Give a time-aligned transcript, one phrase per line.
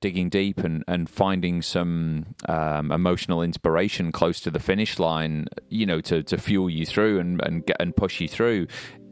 [0.00, 5.86] digging deep and, and finding some um, emotional inspiration close to the finish line, you
[5.86, 8.66] know, to, to fuel you through and and get and push you through,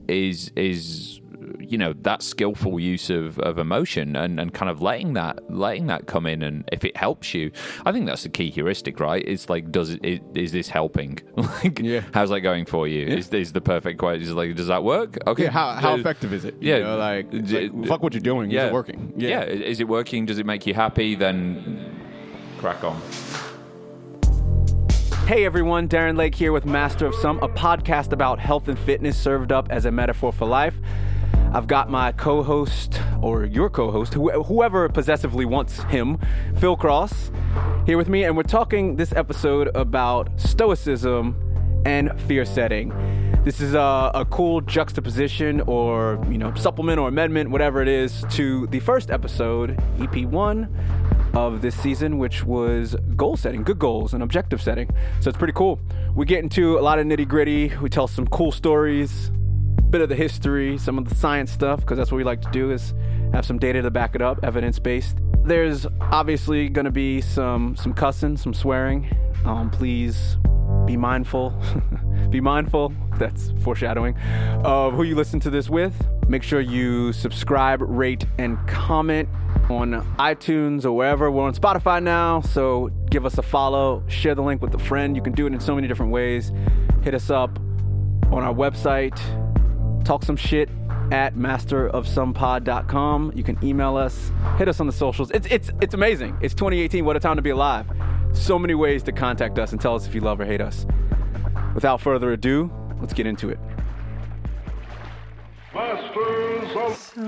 [0.08, 1.20] is is
[1.60, 5.86] you know that skillful use of, of emotion and, and kind of letting that letting
[5.86, 7.50] that come in and if it helps you
[7.84, 11.78] i think that's the key heuristic right it's like does it is this helping like
[11.78, 12.02] Yeah.
[12.12, 15.16] how's that going for you is is the perfect question is like does that work
[15.26, 16.54] okay Yeah, how, how Uh, effective is it?
[16.60, 18.50] You yeah, know, like, d- like, fuck what you're doing.
[18.50, 19.12] Is it working?
[19.16, 19.42] yeah.
[19.44, 21.94] is it working does it make you happy then
[22.58, 23.00] crack on
[25.26, 29.16] Hey everyone, Darren Lake here with Master of Some, a podcast about health and fitness
[29.20, 30.78] served up as a metaphor for life.
[31.52, 36.18] I've got my co host, or your co host, whoever possessively wants him,
[36.58, 37.30] Phil Cross,
[37.86, 41.36] here with me, and we're talking this episode about stoicism
[41.86, 42.92] and fear setting.
[43.44, 48.24] This is a, a cool juxtaposition or, you know, supplement or amendment, whatever it is,
[48.30, 50.68] to the first episode, EP1
[51.36, 54.90] of this season, which was goal setting, good goals, and objective setting.
[55.20, 55.78] So it's pretty cool.
[56.16, 57.72] We get into a lot of nitty gritty.
[57.80, 59.30] We tell some cool stories,
[59.96, 62.50] bit of the history, some of the science stuff, because that's what we like to
[62.50, 62.92] do is
[63.32, 65.16] have some data to back it up, evidence based.
[65.42, 69.08] There's obviously going to be some some cussing, some swearing.
[69.46, 70.36] Um, please
[70.84, 71.54] be mindful.
[72.30, 72.92] be mindful.
[73.16, 74.18] That's foreshadowing
[74.64, 75.94] of who you listen to this with.
[76.28, 79.30] Make sure you subscribe, rate, and comment
[79.70, 81.30] on iTunes or wherever.
[81.30, 84.02] We're on Spotify now, so give us a follow.
[84.08, 85.16] Share the link with a friend.
[85.16, 86.52] You can do it in so many different ways.
[87.02, 87.58] Hit us up
[88.30, 89.18] on our website.
[90.06, 90.70] Talk some shit
[91.10, 93.32] at masterofsomepod.com.
[93.34, 94.30] You can email us.
[94.56, 95.32] Hit us on the socials.
[95.32, 96.38] It's it's it's amazing.
[96.40, 97.04] It's 2018.
[97.04, 97.86] What a time to be alive.
[98.32, 100.86] So many ways to contact us and tell us if you love or hate us.
[101.74, 103.58] Without further ado, let's get into it.
[105.74, 107.18] Masters of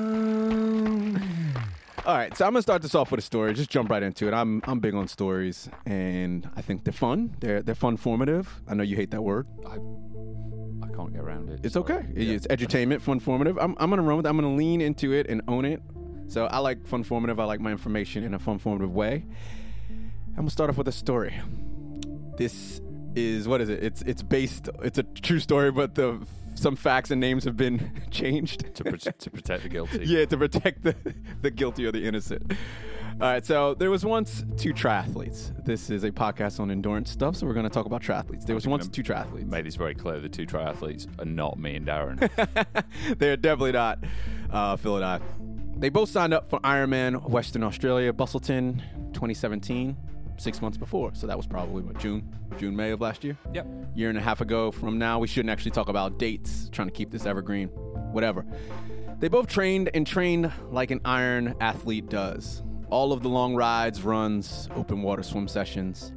[2.06, 3.54] All right, so I'm gonna start this off with a story.
[3.54, 4.34] Just jump right into it.
[4.34, 7.34] I'm I'm big on stories, and I think they're fun.
[7.40, 8.62] They're they're fun formative.
[8.68, 9.48] I know you hate that word.
[9.66, 9.78] I, I
[10.98, 11.94] can't get around it It's sorry.
[11.94, 12.06] okay.
[12.14, 13.56] It's edutainment, fun formative.
[13.58, 14.26] I'm I'm gonna run with.
[14.26, 14.28] it.
[14.28, 15.80] I'm gonna lean into it and own it.
[16.26, 17.38] So I like fun formative.
[17.40, 19.24] I like my information in a fun formative way.
[19.90, 21.34] I'm gonna start off with a story.
[22.36, 22.80] This
[23.14, 23.82] is what is it?
[23.82, 24.68] It's it's based.
[24.82, 26.20] It's a true story, but the
[26.54, 27.78] some facts and names have been
[28.10, 30.94] changed to, pro- to protect the guilty yeah, to protect the,
[31.42, 32.52] the guilty or the innocent.
[33.20, 35.52] All right, so there was once two triathletes.
[35.64, 38.46] This is a podcast on endurance stuff, so we're going to talk about triathletes.
[38.46, 39.44] There was once two triathletes.
[39.44, 42.30] made this very clear the two triathletes are not me and Darren
[43.18, 43.98] They're definitely not
[44.52, 45.20] uh, Phil and I.
[45.76, 48.78] They both signed up for Ironman Western Australia, Busselton,
[49.12, 49.96] 2017,
[50.36, 51.12] six months before.
[51.16, 53.36] So that was probably what June, June, May of last year.
[53.52, 55.18] yep year and a half ago from now.
[55.18, 57.66] We shouldn't actually talk about dates, trying to keep this evergreen,
[58.12, 58.46] whatever.
[59.18, 62.62] They both trained and trained like an iron athlete does.
[62.90, 66.12] All of the long rides, runs, open water swim sessions,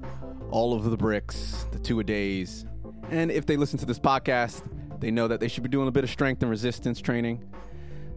[0.49, 2.65] all of the bricks, the two a days.
[3.09, 4.63] And if they listen to this podcast,
[4.99, 7.43] they know that they should be doing a bit of strength and resistance training.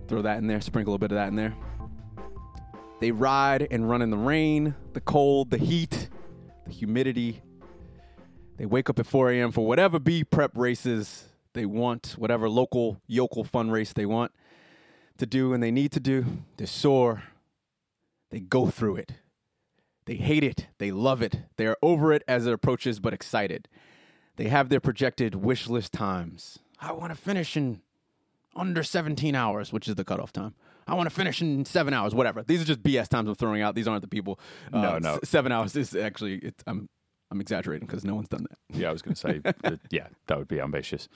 [0.06, 1.54] Throw that in there, sprinkle a bit of that in there.
[3.00, 6.08] They ride and run in the rain, the cold, the heat,
[6.64, 7.42] the humidity,
[8.56, 9.50] they wake up at 4 a.m.
[9.50, 14.32] for whatever B prep races they want, whatever local yokel fun race they want
[15.18, 16.24] to do and they need to do.
[16.56, 17.24] They're sore.
[18.34, 19.12] They go through it.
[20.06, 20.66] They hate it.
[20.78, 21.42] They love it.
[21.56, 23.68] They are over it as it approaches, but excited.
[24.36, 26.58] They have their projected wish list times.
[26.80, 27.80] I want to finish in
[28.56, 30.54] under 17 hours, which is the cutoff time.
[30.88, 32.42] I want to finish in seven hours, whatever.
[32.42, 33.76] These are just BS times I'm throwing out.
[33.76, 34.40] These aren't the people.
[34.72, 35.14] Uh, No, no.
[35.22, 36.88] s- seven hours is actually, it's, I'm,
[37.30, 38.76] I'm exaggerating because no one's done that.
[38.78, 41.08] yeah I was going to say that, yeah that would be ambitious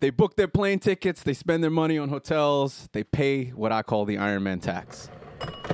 [0.00, 3.82] They book their plane tickets, they spend their money on hotels, they pay what I
[3.82, 5.08] call the Ironman tax.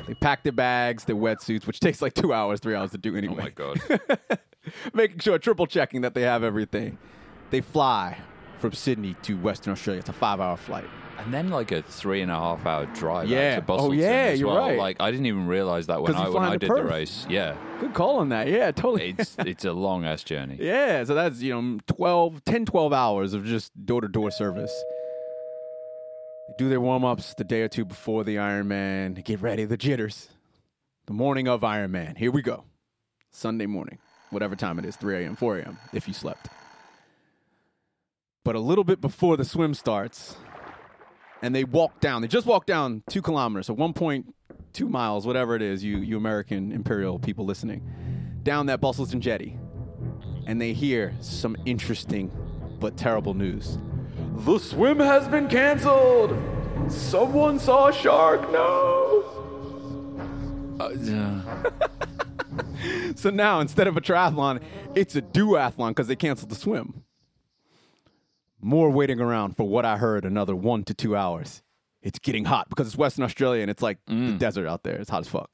[0.07, 3.17] They pack their bags, their wetsuits, which takes like two hours, three hours to do
[3.17, 3.37] anyway.
[3.39, 4.01] oh my god
[4.95, 6.99] Making sure, triple checking that they have everything.
[7.51, 8.19] They fly
[8.59, 10.01] from Sydney to Western Australia.
[10.01, 10.85] It's a five hour flight.
[11.19, 13.57] And then like a three and a half hour drive Yeah.
[13.59, 14.59] out to Oh, Busselton yeah, as you're well.
[14.69, 14.79] right.
[14.79, 17.27] Like I didn't even realize that when I when I did the race.
[17.29, 18.49] Yeah, Good call on that.
[18.49, 19.15] Yeah, totally.
[19.19, 20.59] it's it's a long ass journey.
[20.61, 24.73] Yeah, so that's, you know, 12, 10, 12 hours of just door to door service.
[26.63, 29.25] Do their warm ups the day or two before the Ironman.
[29.25, 30.29] Get ready, the jitters.
[31.07, 32.17] The morning of Ironman.
[32.17, 32.67] Here we go.
[33.33, 33.99] Sunday morning,
[34.31, 36.51] whatever time it is 3 a.m., 4 a.m., if you slept.
[38.45, 40.37] But a little bit before the swim starts,
[41.43, 45.63] and they walk down, they just walk down two kilometers, so 1.2 miles, whatever it
[45.63, 47.83] is, you, you American imperial people listening,
[48.45, 49.59] down that Busselton jetty
[50.47, 52.31] and they hear some interesting
[52.79, 53.79] but terrible news.
[54.45, 56.52] The swim has been canceled.
[56.89, 58.51] Someone saw a shark.
[58.53, 59.25] No.
[60.81, 60.91] Uh,
[63.17, 64.61] So now instead of a triathlon,
[64.97, 67.05] it's a duathlon because they canceled the swim.
[68.61, 71.63] More waiting around for what I heard another one to two hours.
[72.03, 74.97] It's getting hot because it's Western Australia and it's like the desert out there.
[74.97, 75.51] It's hot as fuck.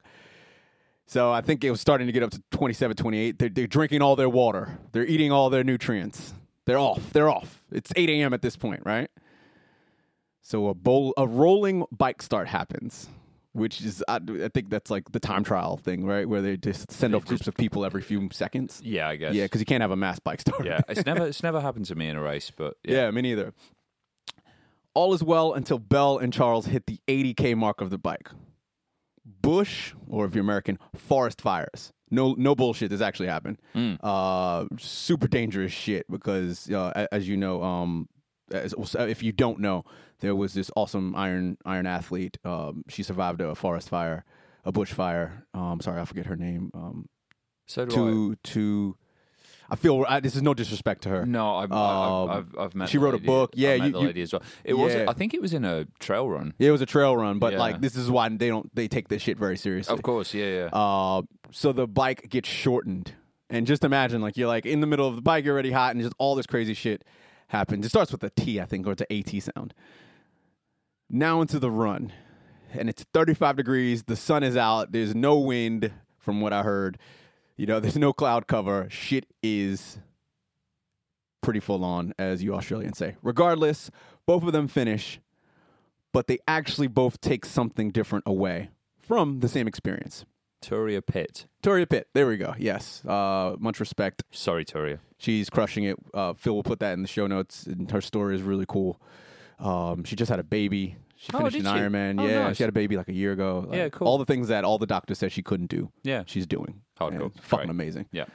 [1.06, 3.38] So I think it was starting to get up to 27, 28.
[3.38, 4.78] They're, they're drinking all their water.
[4.92, 6.32] They're eating all their nutrients.
[6.64, 7.12] They're off.
[7.12, 7.62] They're off.
[7.70, 8.32] It's 8 a.m.
[8.32, 9.10] at this point, right?
[10.48, 13.10] So a bowl, a rolling bike start happens,
[13.52, 16.26] which is I, I think that's like the time trial thing, right?
[16.26, 18.80] Where they just send off groups of people every few seconds.
[18.82, 19.34] yeah, I guess.
[19.34, 20.64] Yeah, because you can't have a mass bike start.
[20.64, 20.80] yeah.
[20.88, 23.04] It's never it's never happened to me in a race, but yeah.
[23.04, 23.52] yeah, me neither.
[24.94, 28.30] All is well until Bell and Charles hit the 80k mark of the bike.
[29.26, 31.92] Bush, or if you're American, forest fires.
[32.10, 32.88] No, no bullshit.
[32.88, 33.58] This actually happened.
[34.02, 38.08] Uh, super dangerous shit because, uh, as you know, um,
[38.50, 39.84] as, if you don't know,
[40.20, 42.38] there was this awesome iron iron athlete.
[42.44, 44.25] Um, she survived a forest fire,
[44.65, 45.47] a bush fire.
[45.55, 46.70] Um, sorry, I forget her name.
[46.75, 47.09] Um,
[47.67, 48.97] So do to to,
[49.70, 51.26] I feel I, this is no disrespect to her.
[51.26, 52.88] No, I've, Um, I've, I've, I've met.
[52.88, 53.50] she wrote a book.
[53.55, 54.43] Yeah, I you- the you- lady as well.
[54.65, 54.94] It was.
[54.94, 56.55] I think it was in a trail run.
[56.59, 57.59] It was a trail run, but Yeah.
[57.59, 59.93] like this is why they don't they take this shit very seriously.
[59.94, 60.69] Of course, yeah, yeah.
[60.73, 63.12] Uh, so the bike gets shortened,
[63.50, 65.94] and just imagine like you're like in the middle of the bike, you're already hot,
[65.94, 67.05] and just all this crazy shit
[67.49, 67.85] happens.
[67.87, 69.75] It starts with a T, I think, or it's an AT sound.
[71.10, 72.12] Now into the run,
[72.72, 74.02] and it's 35 degrees.
[74.05, 74.93] The sun is out.
[74.93, 76.99] There's no wind, from what I heard.
[77.56, 78.87] You know, there's no cloud cover.
[78.90, 79.99] Shit is
[81.40, 83.16] pretty full on, as you Australians say.
[83.22, 83.90] Regardless,
[84.26, 85.20] both of them finish,
[86.12, 88.70] but they actually both take something different away
[89.00, 90.26] from the same experience.
[90.62, 91.46] Turia Pitt.
[91.62, 92.55] Turia Pitt, there we go.
[92.58, 94.25] Yes, uh, much respect.
[94.31, 94.99] Sorry, Turia.
[95.16, 95.96] She's crushing it.
[96.12, 97.64] Uh, Phil will put that in the show notes.
[97.64, 99.00] And her story is really cool.
[99.58, 100.96] Um, she just had a baby.
[101.16, 101.81] She Oh, finished did an she?
[101.81, 102.20] Ironman.
[102.22, 102.56] Oh, yeah, nice.
[102.56, 103.64] she had a baby like a year ago.
[103.69, 104.06] Like, Yeah, cool.
[104.06, 106.22] All the things that all the doctors said she couldn't do, Yeah.
[106.26, 106.82] she's doing.
[107.00, 107.08] Hardcore.
[107.12, 107.70] And it's fucking Great.
[107.70, 108.06] amazing.
[108.12, 108.26] Yeah.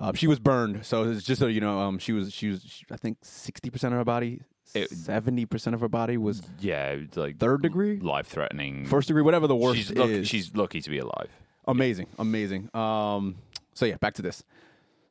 [0.00, 2.62] Um, she was burned, so it's just so you know, um, she was she was
[2.66, 4.40] she- I think sixty percent of her body,
[4.74, 8.86] It- seventy percent of her body was Yeah, it's like third degree, life threatening.
[8.86, 10.28] first degree, whatever the worst she's lucky, is.
[10.28, 11.30] she's lucky to be alive.
[11.68, 12.68] Amazing, amazing.
[12.74, 13.36] Um,
[13.74, 14.42] so yeah, back to this.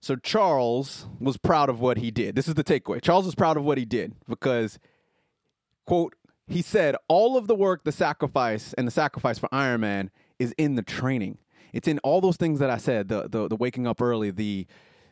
[0.02, 2.36] So Charles was proud of what he did.
[2.36, 3.02] This is the takeaway.
[3.02, 4.78] Charles was proud of what he did because,
[5.86, 6.16] quote,
[6.48, 10.54] he said all of the work, the sacrifice, and the sacrifice for Iron Man is
[10.58, 11.38] in the training.
[11.74, 13.08] It's in all those things that I said.
[13.08, 14.68] The the, the waking up early, the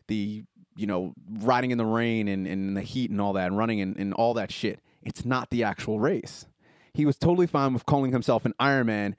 [0.07, 0.44] the
[0.75, 3.80] you know riding in the rain and, and the heat and all that, and running
[3.80, 4.81] and, and all that shit.
[5.01, 6.45] It's not the actual race.
[6.94, 9.16] He was totally fine with calling himself an Iron Man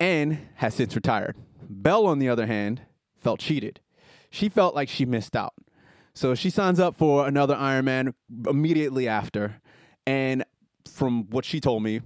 [0.00, 1.36] and has since retired.
[1.68, 2.82] Belle, on the other hand,
[3.20, 3.80] felt cheated.
[4.30, 5.52] She felt like she missed out.
[6.14, 8.14] So she signs up for another Ironman
[8.48, 9.60] immediately after.
[10.06, 10.44] And
[10.88, 12.00] from what she told me,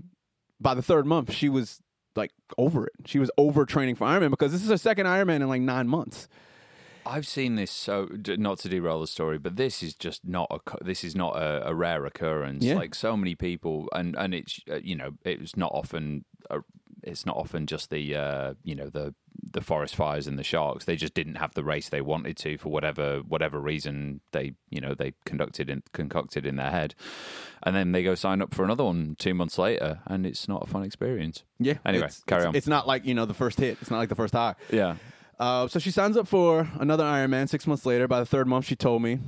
[0.60, 1.80] by the third month, she was
[2.14, 2.92] like over it.
[3.04, 5.88] She was over training for Ironman because this is her second Ironman in like nine
[5.88, 6.28] months.
[7.04, 10.84] I've seen this so not to derail the story, but this is just not a
[10.84, 12.64] this is not a, a rare occurrence.
[12.64, 12.74] Yeah.
[12.74, 16.24] Like so many people, and and it's uh, you know it's not often
[17.02, 19.14] it's not often just the uh, you know the
[19.52, 20.84] the forest fires and the sharks.
[20.84, 24.80] They just didn't have the race they wanted to for whatever whatever reason they you
[24.80, 26.94] know they conducted and concocted in their head,
[27.62, 30.62] and then they go sign up for another one two months later, and it's not
[30.62, 31.44] a fun experience.
[31.58, 31.78] Yeah.
[31.84, 32.56] Anyway, it's, carry it's- on.
[32.56, 33.78] It's not like, you know, the first hit.
[33.80, 34.54] It's not like the first high.
[34.70, 34.96] Yeah.
[35.38, 38.08] Uh, so she signs up for another Ironman six months later.
[38.08, 39.18] By the third month, she told me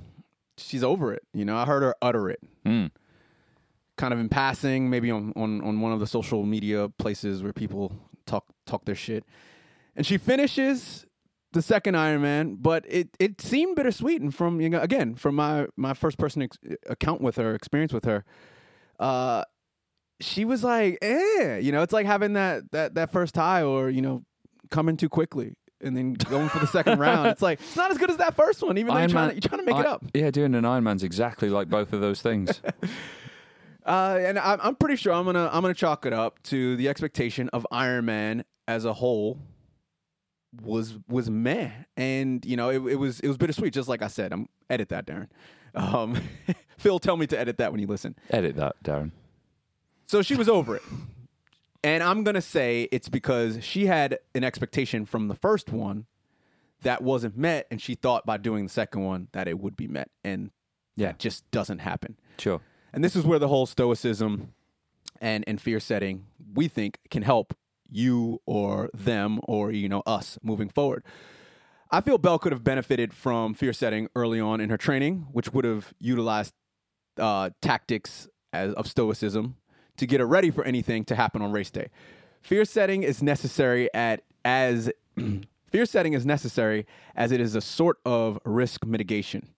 [0.57, 1.23] she's over it.
[1.35, 2.40] You know, I heard her utter it.
[2.64, 2.90] Mm.
[3.97, 7.52] kind of in passing, maybe on, on, on one of the social media places where
[7.52, 7.92] people
[8.26, 9.25] talk talk their shit.
[9.99, 11.05] And she finishes
[11.52, 14.23] the second Iron Man, but it, it seemed bittersweet.
[14.23, 16.57] And from you know, again from my my first person ex-
[16.88, 18.25] account with her, experience with her,
[19.00, 19.43] uh,
[20.21, 23.90] she was like, eh, you know, it's like having that that that first tie or
[23.90, 24.23] you know,
[24.71, 25.55] coming too quickly.
[25.81, 28.37] And then going for the second round, it's like it's not as good as that
[28.37, 28.78] first one.
[28.78, 30.05] Even though you're trying, to, you're trying to make it up.
[30.14, 32.62] Yeah, doing an Iron Man's exactly like both of those things.
[33.87, 36.90] Uh, and I'm, I'm pretty sure I'm gonna I'm gonna chalk it up to the
[36.90, 39.38] expectation of Iron Man as a whole
[40.62, 43.73] was was meh, and you know it, it was it was bittersweet.
[43.73, 45.28] Just like I said, I'm edit that, Darren.
[45.75, 46.17] Um,
[46.78, 48.14] Phil, tell me to edit that when you listen.
[48.31, 49.11] Edit that, Darren.
[50.07, 50.83] So she was over it.
[51.85, 56.07] And I'm to say it's because she had an expectation from the first one
[56.83, 57.67] that wasn't met.
[57.71, 60.11] And she thought by doing the second one that it would be met.
[60.25, 60.50] And
[60.97, 61.09] Yeah.
[61.09, 62.17] that just doesn't happen.
[62.38, 62.61] Sure.
[62.93, 64.55] And this is where the whole stoicism
[65.21, 66.25] and, and fear setting,
[66.55, 67.55] we think, can help
[67.90, 71.04] you or them or, you know, us moving forward.
[71.90, 75.52] I feel Belle could have benefited from fear setting early on in her training, which
[75.52, 76.52] would have utilized
[77.16, 79.57] uh, tactics as, of stoicism
[79.97, 81.88] to get her ready for anything to happen on race day.
[82.42, 84.90] Fear setting is necessary at as
[85.71, 89.49] fear setting is necessary as it is a sort of risk mitigation.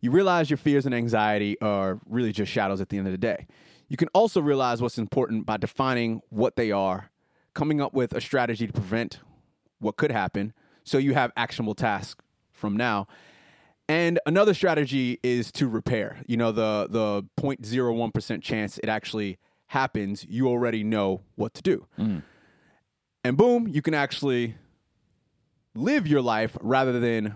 [0.00, 3.18] You realize your fears and anxiety are really just shadows at the end of the
[3.18, 3.46] day.
[3.88, 7.10] You can also realize what's important by defining what they are,
[7.54, 9.20] coming up with a strategy to prevent
[9.78, 10.52] what could happen
[10.84, 13.06] so you have actionable tasks from now.
[13.88, 16.22] And another strategy is to repair.
[16.26, 21.86] You know, the the 0.01% chance it actually happens, you already know what to do.
[21.98, 22.20] Mm-hmm.
[23.24, 24.56] And boom, you can actually
[25.74, 27.34] live your life rather than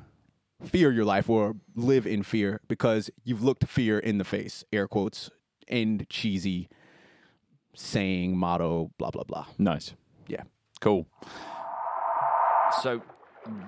[0.64, 4.86] fear your life or live in fear because you've looked fear in the face, air
[4.86, 5.30] quotes,
[5.66, 6.68] and cheesy
[7.74, 9.46] saying, motto, blah, blah, blah.
[9.56, 9.94] Nice.
[10.28, 10.42] Yeah.
[10.80, 11.06] Cool.
[12.82, 13.02] So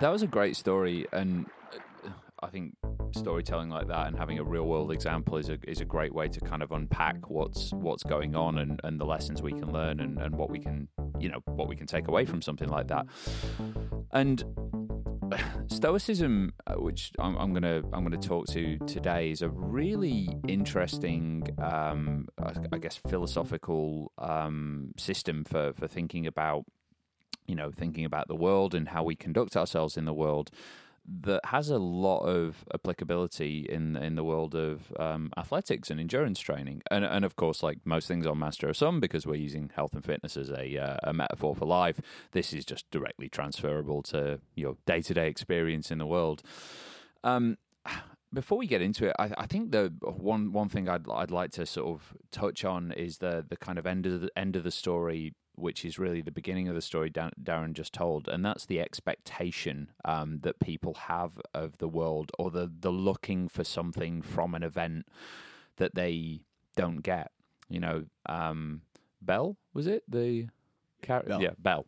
[0.00, 1.46] that was a great story, and
[2.04, 2.10] uh,
[2.42, 2.74] I think
[3.12, 6.28] storytelling like that and having a real world example is a is a great way
[6.28, 9.98] to kind of unpack what's what's going on and, and the lessons we can learn
[9.98, 10.86] and, and what we can
[11.18, 13.06] you know what we can take away from something like that.
[14.12, 14.44] And
[15.68, 21.46] Stoicism, uh, which I'm, I'm gonna I'm gonna talk to today, is a really interesting,
[21.58, 26.64] um, I, I guess, philosophical um, system for for thinking about,
[27.46, 30.50] you know, thinking about the world and how we conduct ourselves in the world.
[31.22, 36.38] That has a lot of applicability in in the world of um, athletics and endurance
[36.38, 39.70] training, and and of course, like most things on Master of Some, because we're using
[39.74, 42.00] health and fitness as a uh, a metaphor for life.
[42.32, 46.42] This is just directly transferable to your day to day experience in the world.
[47.24, 47.56] Um,
[48.32, 51.50] before we get into it, I, I think the one one thing I'd I'd like
[51.52, 54.62] to sort of touch on is the the kind of end of the end of
[54.62, 58.66] the story, which is really the beginning of the story Darren just told, and that's
[58.66, 64.22] the expectation um, that people have of the world, or the the looking for something
[64.22, 65.06] from an event
[65.76, 66.40] that they
[66.76, 67.30] don't get.
[67.68, 68.82] You know, um,
[69.22, 70.48] Bell was it the
[71.02, 71.30] character?
[71.30, 71.42] Bell.
[71.42, 71.86] Yeah, Bell.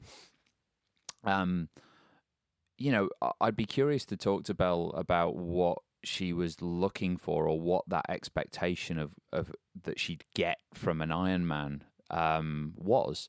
[1.25, 1.69] Um,
[2.79, 3.11] you know,
[3.41, 7.89] I'd be curious to talk to Bell about what she was looking for or what
[7.89, 9.53] that expectation of, of
[9.85, 13.29] that she'd get from an Iron Man um, was.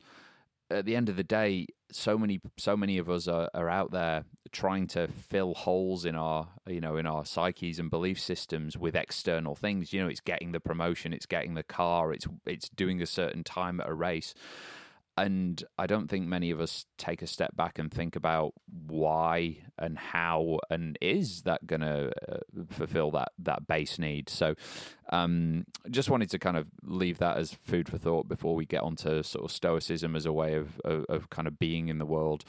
[0.73, 3.91] At the end of the day, so many so many of us are, are out
[3.91, 8.77] there trying to fill holes in our you know in our psyches and belief systems
[8.77, 9.93] with external things.
[9.93, 13.43] You know, it's getting the promotion, it's getting the car, it's it's doing a certain
[13.43, 14.33] time at a race
[15.15, 19.57] and I don't think many of us take a step back and think about why
[19.77, 22.39] and how and is that going to uh,
[22.71, 24.29] fulfill that that base need.
[24.29, 24.55] So,
[25.11, 28.81] um, just wanted to kind of leave that as food for thought before we get
[28.81, 32.05] onto sort of stoicism as a way of of, of kind of being in the
[32.05, 32.43] world.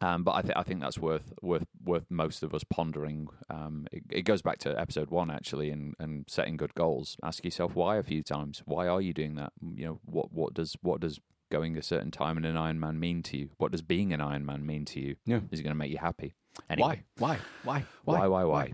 [0.00, 3.28] Um, but I, th- I think that's worth worth worth most of us pondering.
[3.48, 7.16] Um, it, it goes back to episode one actually, and, and setting good goals.
[7.22, 8.62] Ask yourself why a few times.
[8.64, 9.52] Why are you doing that?
[9.62, 11.20] You know what what does what does
[11.52, 13.50] going a certain time in an Ironman mean to you?
[13.58, 15.16] What does being an Ironman mean to you?
[15.26, 15.40] Yeah.
[15.50, 16.34] Is it going to make you happy?
[16.68, 17.38] Anyway, Why?
[17.62, 17.84] Why?
[18.04, 18.18] Why?
[18.18, 18.72] why, why, why?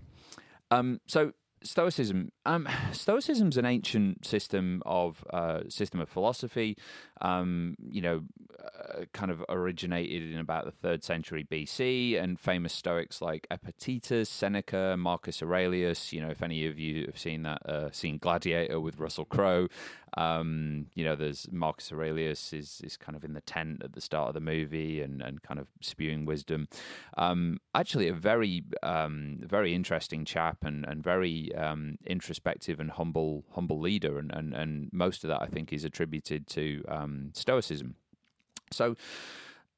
[0.71, 2.31] Um, so Stoicism.
[2.45, 6.77] Um, Stoicism's an ancient system of uh, system of philosophy.
[7.21, 8.21] Um, you know,
[8.59, 14.29] uh, kind of originated in about the third century BC, and famous Stoics like Epictetus,
[14.29, 16.13] Seneca, Marcus Aurelius.
[16.13, 19.67] You know, if any of you have seen that, uh, seen Gladiator with Russell Crowe,
[20.17, 24.01] um, you know, there's Marcus Aurelius is is kind of in the tent at the
[24.01, 26.67] start of the movie and and kind of spewing wisdom.
[27.17, 33.45] Um, actually, a very um, very interesting chap and and very um, introspective and humble
[33.51, 37.95] humble leader, and, and and most of that I think is attributed to um, Stoicism.
[38.71, 38.95] So.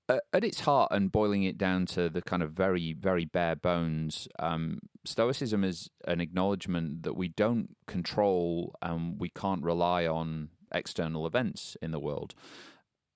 [0.09, 3.55] Uh, at its heart, and boiling it down to the kind of very, very bare
[3.55, 10.49] bones, um, Stoicism is an acknowledgement that we don't control and we can't rely on
[10.73, 12.35] external events in the world.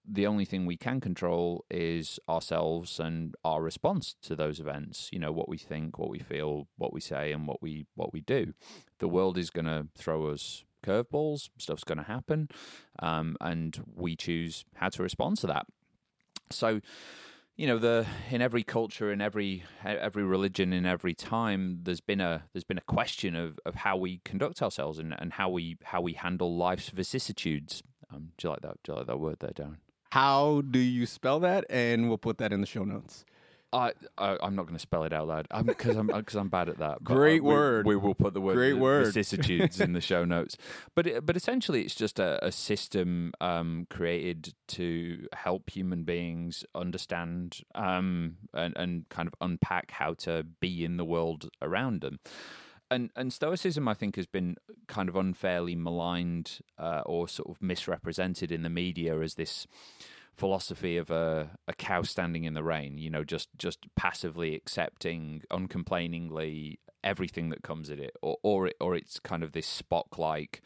[0.08, 5.10] The only thing we can control is ourselves and our response to those events.
[5.12, 8.14] You know what we think, what we feel, what we say, and what we what
[8.14, 8.54] we do.
[9.00, 11.50] The world is going to throw us curveballs.
[11.58, 12.50] Stuff's going to happen,
[13.00, 15.66] um, and we choose how to respond to that.
[16.52, 16.82] So,
[17.56, 22.22] you know, the in every culture, in every every religion, in every time, there's been
[22.22, 25.78] a there's been a question of, of how we conduct ourselves and, and how we
[25.84, 27.82] how we handle life's vicissitudes.
[28.14, 28.78] Um, do you like that?
[28.84, 29.78] Do you like that word there, Darren?
[30.16, 31.66] How do you spell that?
[31.70, 33.26] And we'll put that in the show notes.
[33.74, 36.70] I, I I'm not going to spell it out loud because I'm because I'm bad
[36.70, 37.04] at that.
[37.04, 37.86] But, Great uh, we- word.
[37.86, 39.08] We, will put the word Great the word.
[39.08, 40.56] vicissitudes in the show notes.
[40.96, 46.64] But it, but essentially, it's just a, a system um, created to help human beings
[46.74, 52.20] understand um, and and kind of unpack how to be in the world around them.
[52.92, 57.62] And and Stoicism, I think, has been kind of unfairly maligned uh, or sort of
[57.62, 59.66] misrepresented in the media as this
[60.36, 62.98] philosophy of a, a cow standing in the rain.
[62.98, 68.76] You know, just just passively accepting, uncomplainingly everything that comes at it, or or, it,
[68.80, 70.62] or it's kind of this Spock like,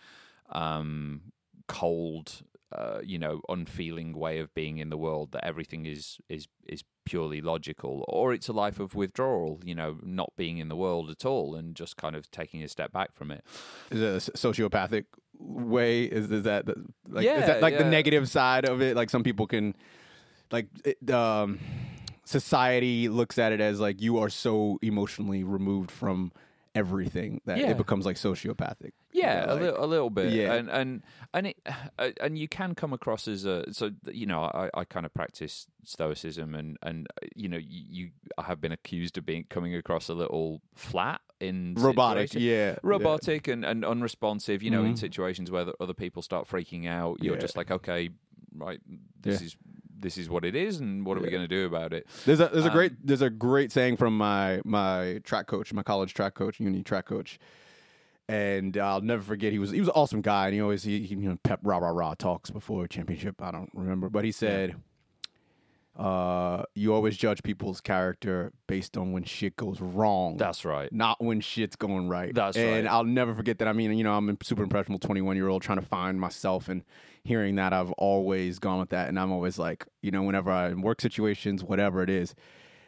[0.49, 1.31] um,
[1.67, 6.47] cold, uh, you know, unfeeling way of being in the world that everything is is
[6.67, 9.59] is purely logical, or it's a life of withdrawal.
[9.63, 12.67] You know, not being in the world at all and just kind of taking a
[12.67, 13.43] step back from it.
[13.89, 15.05] Is it a sociopathic
[15.39, 16.03] way?
[16.03, 16.67] Is, is that
[17.07, 18.95] like Yeah, is that like the negative side of it?
[18.95, 19.75] Like some people can
[20.51, 21.59] like it, um,
[22.25, 26.31] society looks at it as like you are so emotionally removed from
[26.75, 27.71] everything that Yeah.
[27.71, 28.91] it becomes like sociopathic.
[29.11, 30.33] Yeah, Like- a, little, a little bit.
[30.33, 30.53] Yeah.
[30.53, 31.57] and and and it
[32.21, 35.67] and you can come across as a so you know I, I kind of practice
[35.83, 39.73] stoicism and and uh, you know you, you I have been accused of being coming
[39.75, 42.29] across a little flat in robotic.
[42.29, 44.61] situations- Yeah, robotic and, and unresponsive.
[44.61, 44.99] You know, in Mhm.
[44.99, 47.41] situations where the other people start freaking out, you're Yeah.
[47.41, 48.09] just like, okay,
[48.55, 48.79] right,
[49.21, 49.45] this Yeah.
[49.47, 49.57] is
[49.99, 52.07] this is what it is, and what are we going to do about it?
[52.25, 55.73] There's a there's a Um, great there's a great saying from my my track coach,
[55.73, 57.39] my college track coach, uni track coach,
[58.27, 59.51] and I'll never forget.
[59.51, 61.59] He was he was an awesome guy, and he always he, he, you know pep
[61.63, 63.41] rah rah rah talks before a championship.
[63.41, 64.75] I don't remember, but he said,
[65.97, 70.91] uh, "You always judge people's character based on when shit goes wrong." That's right.
[70.93, 72.33] not when shit's going right.
[72.33, 72.91] That's and right.
[72.91, 73.67] I'll never forget that.
[73.67, 76.69] I mean, you know, I'm a super impressionable 21 year old trying to find myself
[76.69, 76.83] and
[77.23, 79.09] hearing that I've always gone with that.
[79.09, 82.33] And I'm always like, you know, whenever I'm in work situations, whatever it is.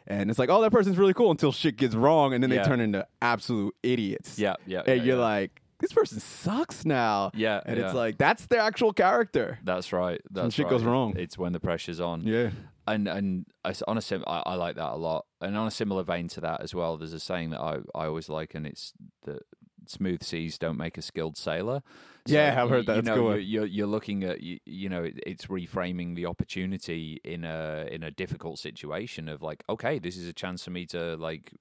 [0.06, 2.34] And it's like, oh, that person's really cool until shit gets wrong.
[2.34, 2.62] And then Yeah.
[2.62, 4.38] they turn into absolute idiots.
[4.38, 4.80] Yeah, yeah.
[4.80, 5.22] And yeah, you're yeah.
[5.22, 7.30] like, this person sucks now.
[7.34, 9.58] Yeah, And it's like, that's their actual character.
[9.62, 10.20] That's right.
[10.30, 10.70] That's shit right.
[10.70, 11.16] goes wrong.
[11.16, 12.26] It's when the pressure's on.
[12.26, 12.50] Yeah.
[12.86, 15.26] And and I on a sim, I, I like that a lot.
[15.40, 18.06] And on a similar vein to that as well, there's a saying that I, I
[18.06, 18.92] always like, and it's
[19.24, 19.42] that
[19.86, 21.82] smooth seas don't make a skilled sailor.
[22.26, 22.96] Yeah, I've heard that.
[22.96, 23.22] You know, good.
[23.22, 27.88] you're, you're you're looking at you, you know it- it's reframing the opportunity in a
[27.90, 31.52] in a difficult situation of like, okay, this is a chance for me to like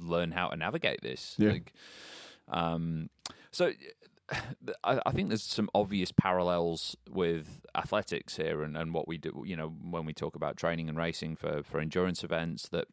[0.00, 1.34] learn how to navigate this.
[1.38, 1.52] Yeah.
[1.52, 1.72] Like,
[2.48, 3.10] um,
[3.50, 3.72] so
[4.84, 9.42] I, think there's some obvious parallels with athletics here and, and what we do.
[9.46, 12.86] You know, when we talk about training and racing for for endurance events, that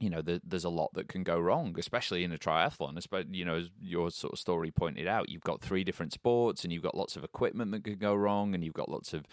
[0.00, 2.96] you know there, there's a lot that can go wrong, especially in a triathlon.
[2.96, 6.64] Especially, you know, as your sort of story pointed out, you've got three different sports,
[6.64, 9.26] and you've got lots of equipment that could go wrong, and you've got lots of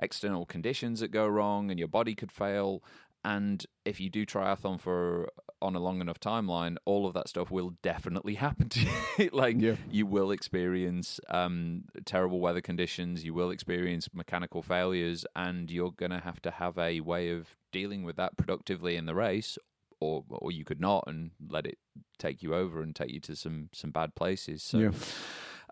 [0.00, 2.82] external conditions that go wrong, and your body could fail.
[3.24, 5.28] And if you do triathlon for
[5.60, 8.80] on a long enough timeline, all of that stuff will definitely happen to
[9.18, 9.30] you.
[9.32, 9.76] like Yeah.
[9.90, 16.10] you will experience um, terrible weather conditions, you will experience mechanical failures, and you're going
[16.12, 19.58] to have to have a way of dealing with that productively in the race,
[20.00, 21.78] or or you could not and let it
[22.18, 24.62] take you over and take you to some some bad places.
[24.62, 24.90] So, Yeah.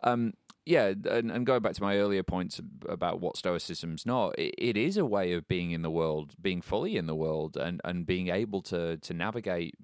[0.03, 0.35] um,
[0.67, 4.77] yeah, and, and going back to my earlier points about what stoicism's not, it, it
[4.77, 8.05] is a way of being in the world, being fully in the world, and, and
[8.05, 9.75] being able to to navigate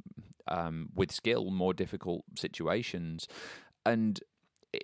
[0.49, 3.29] um, with skill more difficult situations,
[3.87, 4.21] and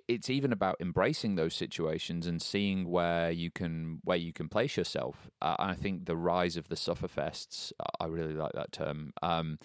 [0.07, 4.77] it's even about embracing those situations and seeing where you can where you can place
[4.77, 5.29] yourself.
[5.41, 9.13] Uh, I think the rise of the sufferfests, I really like that term.
[9.21, 9.57] Um,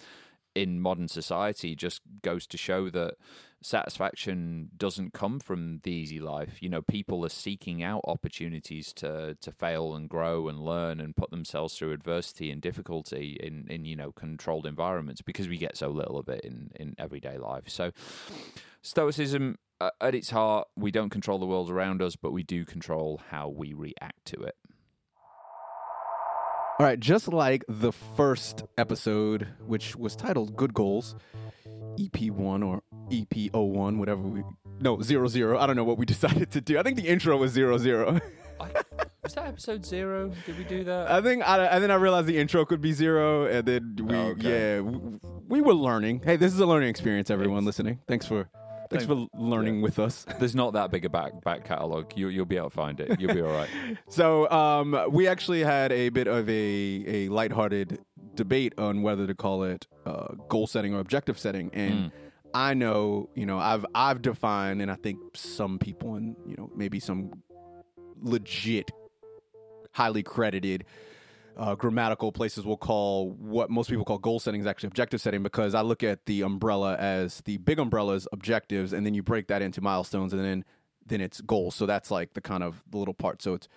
[0.55, 3.15] in modern society just goes to show that
[3.65, 6.61] satisfaction doesn't come from the easy life.
[6.61, 11.15] You know, people are seeking out opportunities to to fail and grow and learn and
[11.15, 15.75] put themselves through adversity and difficulty in in you know controlled environments because we get
[15.75, 17.67] so little of it in in everyday life.
[17.67, 17.91] So
[18.83, 22.65] stoicism uh, at its heart, we don't control the world around us, but we do
[22.65, 24.55] control how we react to it.
[26.77, 31.15] All right, just like the first episode, which was titled Good Goals,
[31.97, 34.43] EP1 or EP01, whatever we.
[34.79, 35.57] No, zero zero.
[35.57, 36.77] I don't know what we decided to do.
[36.77, 38.19] I think the intro was zero zero.
[39.23, 40.31] Was that episode zero?
[40.45, 41.09] Did we do that?
[41.09, 44.15] I think, I, and then I realized the intro could be zero, and then we,
[44.15, 44.75] Okay.
[44.75, 46.21] yeah, we, we were learning.
[46.23, 47.99] Hey, this is a learning experience, everyone listening.
[48.07, 48.47] Thanks for,
[48.91, 50.25] thanks for learning with us.
[50.39, 52.13] There's not that big a back back catalogue.
[52.15, 53.19] You, you'll be able to find it.
[53.19, 53.69] You'll be all right.
[54.09, 57.99] So um, we actually had a bit of a a lighthearted
[58.33, 62.11] debate on whether to call it uh, goal setting or objective setting, and
[62.53, 66.71] I know you know I've I've defined, and I think some people and you know
[66.75, 67.31] maybe some
[68.21, 68.91] legit,
[69.91, 70.85] highly credited.
[71.57, 75.41] Uh, grammatical places will call what most people call goal setting is actually objective setting
[75.41, 79.47] because I look at the umbrella as the big umbrellas objectives and then you break
[79.47, 80.65] that into milestones and then
[81.05, 81.75] then it's goals.
[81.75, 83.41] So that's like the kind of the little part.
[83.41, 83.67] So it's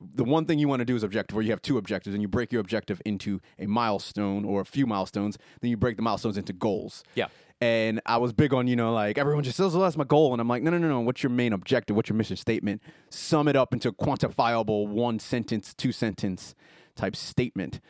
[0.00, 2.22] the one thing you want to do is objective, where you have two objectives, and
[2.22, 5.36] you break your objective into a milestone or a few milestones.
[5.60, 7.02] Then you break the milestones into goals.
[7.14, 7.26] Yeah.
[7.60, 10.32] And I was big on, you know, like everyone just says, well, that's my goal.
[10.32, 11.00] And I'm like, no, no, no, no.
[11.00, 11.96] What's your main objective?
[11.96, 12.82] What's your mission statement?
[13.10, 16.54] Sum it up into a quantifiable one sentence, two sentence
[16.94, 17.80] type statement.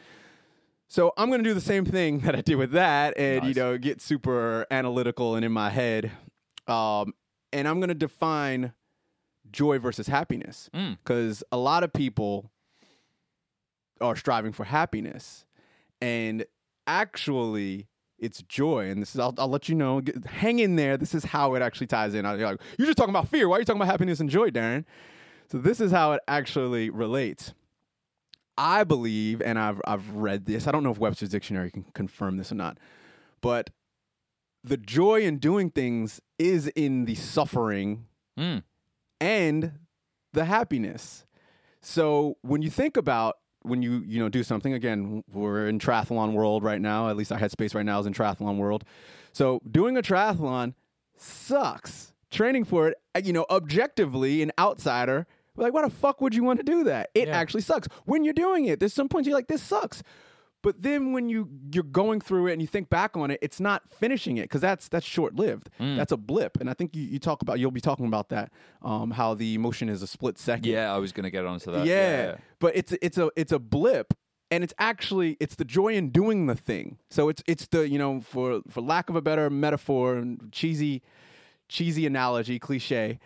[0.86, 3.52] So I'm going to do the same thing that I did with that and, you
[3.52, 6.12] know, get super analytical and in my head.
[6.66, 7.12] Um,
[7.52, 8.72] and I'm going to define
[9.52, 10.68] joy versus happiness.
[10.72, 12.50] Because a lot of people
[14.00, 15.44] are striving for happiness
[16.00, 16.44] and
[16.86, 17.88] actually
[18.20, 21.14] it's joy and this is i'll, I'll let you know Get- hang in there this
[21.16, 22.24] is how it actually ties in.
[22.24, 23.48] You're, like, you're just talking about fear.
[23.48, 24.84] Why are you talking about happiness and joy darren?
[25.50, 27.54] So this is how it actually relates.
[28.56, 32.38] I believe and i've, I've read this i don't know if webster's dictionary can confirm
[32.38, 32.78] this or not
[33.40, 33.70] but
[34.64, 38.06] the joy in doing things is in the suffering
[38.38, 38.62] Mm.
[39.20, 39.72] And
[40.32, 41.24] the happiness.
[41.80, 46.32] So when you think about when you you know do something again, we're in triathlon
[46.32, 47.08] world right now.
[47.08, 48.84] At least our headspace right now is in triathlon world.
[49.32, 50.74] So doing a triathlon
[51.16, 52.12] sucks.
[52.30, 55.26] Training for it, uh, you know, objectively, an outsider,
[55.56, 57.08] like, why the fuck would you want to do that?
[57.14, 57.36] It Yeah.
[57.38, 57.88] actually sucks.
[58.04, 60.02] When you're doing it, there's some points you're like, this sucks.
[60.68, 63.58] But then when you you're going through it and you think back on it, it's
[63.58, 65.70] not finishing it because that's that's short lived.
[65.78, 66.60] That's a blip.
[66.60, 68.52] And I think you, you talk about you'll be talking about that,
[68.82, 70.66] um, how the emotion is a split second.
[70.66, 71.86] Yeah, I was going to get onto that.
[71.86, 74.12] Yeah, but it's it's a it's a blip,
[74.50, 76.98] and it's actually it's the joy in doing the thing.
[77.08, 81.00] So it's it's the you know for for lack of a better metaphor, and cheesy
[81.66, 83.20] cheesy analogy, cliche.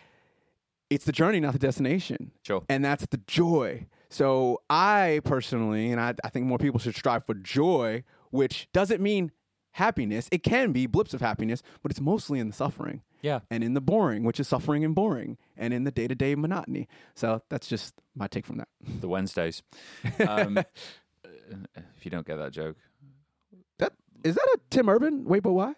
[0.89, 2.31] It's the journey, not the destination.
[2.41, 2.63] Sure.
[2.69, 3.87] And that's the joy.
[4.13, 9.01] So I personally, and I, I think more people should strive for joy, which doesn't
[9.01, 9.31] mean
[9.71, 10.29] happiness.
[10.31, 13.39] It can be blips of happiness, but it's mostly in the suffering Yeah.
[13.49, 16.35] and in the boring, which is suffering and boring, and in the day to day
[16.35, 16.87] monotony.
[17.15, 18.67] So that's just my take from that.
[19.01, 19.63] The Wednesdays.
[20.27, 20.59] Um,
[21.75, 22.77] if you don't get that joke,
[23.79, 25.25] That is that a Tim Urban?
[25.25, 25.73] Wait, but why?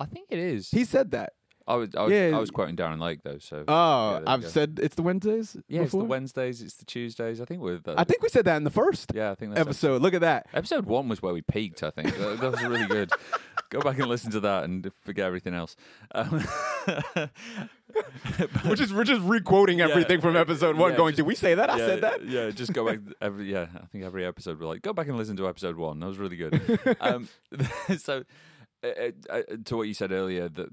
[0.00, 0.70] I think it is.
[0.70, 1.34] He said that.
[1.66, 2.32] I was, I was, Yeah.
[2.34, 3.38] I was quoting Darren Lake though.
[3.38, 5.56] So Oh, yeah, I've said it's the Wednesdays.
[5.68, 5.98] yeah, it's the?
[5.98, 7.40] Wednesdays, it's the Tuesdays.
[7.40, 7.78] I think we're.
[7.78, 10.02] The, I think we said that in the first Yeah, I think that's episode.
[10.02, 10.46] Look at that.
[10.54, 11.82] Episode one was where we peaked.
[11.82, 13.10] I think that, that was really good.
[13.70, 15.76] Go back and listen to that and forget everything else.
[16.14, 16.44] Um,
[18.64, 20.92] We're just we're just requoting everything from episode one.
[20.92, 21.68] yeah, going, just- did we say that?
[21.68, 22.24] I said that.
[22.26, 23.52] Yeah, just go back every.
[23.52, 26.00] Yeah, I think every episode we're like, go back and listen to episode one.
[26.00, 26.96] That was really good.
[27.00, 27.28] um,
[27.98, 28.24] so,
[28.82, 28.88] uh,
[29.28, 30.68] uh, to what you said earlier, that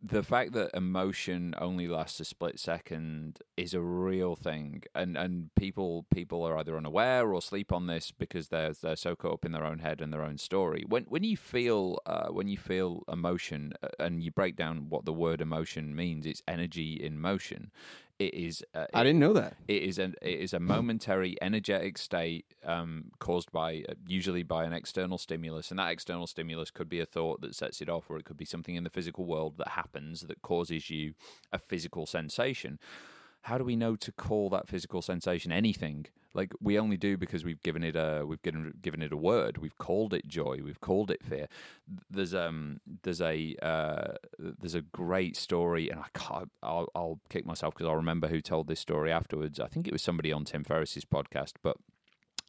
[0.00, 5.50] the fact that emotion only lasts a split second is a real thing, and and
[5.56, 9.44] people people are either unaware or sleep on this because they're they're so caught up
[9.44, 10.84] in their own head and their own story.
[10.86, 15.04] When when you feel uh, when you feel emotion uh, and you break down what
[15.04, 17.72] the word emotion means, it's energy in motion.
[18.18, 18.64] It is.
[18.74, 19.54] Uh, I didn't know that.
[19.68, 24.64] it is an it is a momentary energetic state um, caused by uh, usually by
[24.64, 28.10] an external stimulus, and that external stimulus could be a thought that sets it off,
[28.10, 31.14] or it could be something in the physical world that happens that causes you
[31.52, 32.80] a physical sensation.
[33.48, 36.04] How do we know to call that physical sensation anything?
[36.34, 39.56] Like we only do because we've given it a we've given given it a word.
[39.56, 40.60] We've called it joy.
[40.62, 41.48] We've called it fear.
[42.10, 46.50] There's um there's a uh, there's a great story, and I can't.
[46.62, 49.58] I'll, I'll kick myself because I'll remember who told this story afterwards.
[49.58, 51.78] I think it was somebody on Tim Ferriss's podcast, but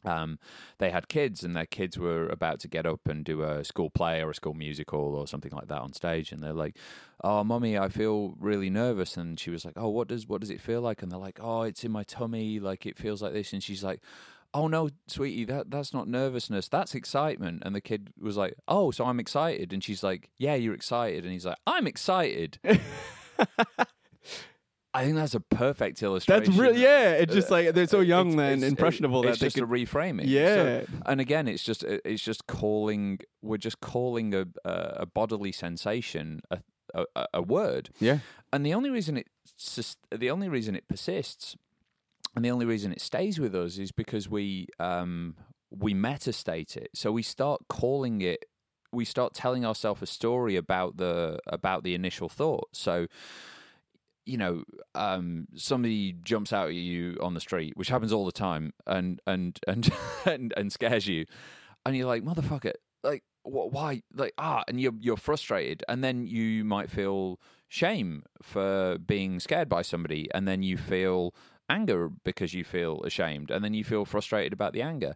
[0.04, 0.38] um,
[0.78, 3.90] they had kids, and their kids were about to get up and do a school
[3.90, 6.76] play or a school musical or something like that on stage, and they're like,
[7.22, 10.50] "Oh, mommy, I feel really nervous," and she was like, "Oh, what does what does
[10.50, 13.32] it feel like?" And they're like, "Oh, it's in my tummy, like it feels like
[13.32, 14.00] this," and she's like.
[14.52, 16.66] Oh no, sweetie, that that's not nervousness.
[16.68, 17.62] That's excitement.
[17.64, 21.22] And the kid was like, "Oh, so I'm excited." And she's like, "Yeah, you're excited."
[21.22, 22.58] And he's like, "I'm excited."
[24.92, 26.44] I think that's a perfect illustration.
[26.44, 27.12] That's really yeah.
[27.12, 29.64] It's just like they're so young It's- then, it's- impressionable It's that they just could.
[29.64, 30.24] a reframing.
[30.26, 30.54] Yeah.
[30.54, 33.20] So- and again, it's just it's just calling.
[33.42, 34.70] We're just calling a a,
[35.02, 36.58] a bodily sensation a,
[37.14, 37.90] a a word.
[38.00, 38.18] yeah.
[38.52, 39.28] And the only reason it
[40.10, 41.56] the only reason it persists,
[42.34, 45.36] and the only reason it stays with us is because we um
[45.70, 46.90] we metastate it.
[46.94, 48.44] So we start calling it.
[48.92, 52.70] We start telling ourselves a story about the about the initial thought.
[52.72, 53.06] So
[54.26, 58.32] you know, um, somebody jumps out at you on the street, which happens all the
[58.32, 59.90] time, and and and
[60.26, 61.26] and, and scares you,
[61.86, 66.26] and you're like, motherfucker, like, wh- why, like, ah, and you're you're frustrated, and then
[66.26, 71.34] you might feel shame for being scared by somebody, and then you feel
[71.68, 75.14] anger because you feel ashamed, and then you feel frustrated about the anger,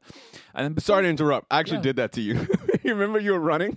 [0.54, 1.46] and then Sorry to interrupt.
[1.50, 1.82] I actually Yeah.
[1.82, 2.46] did that to you.
[2.84, 3.76] you remember you were running?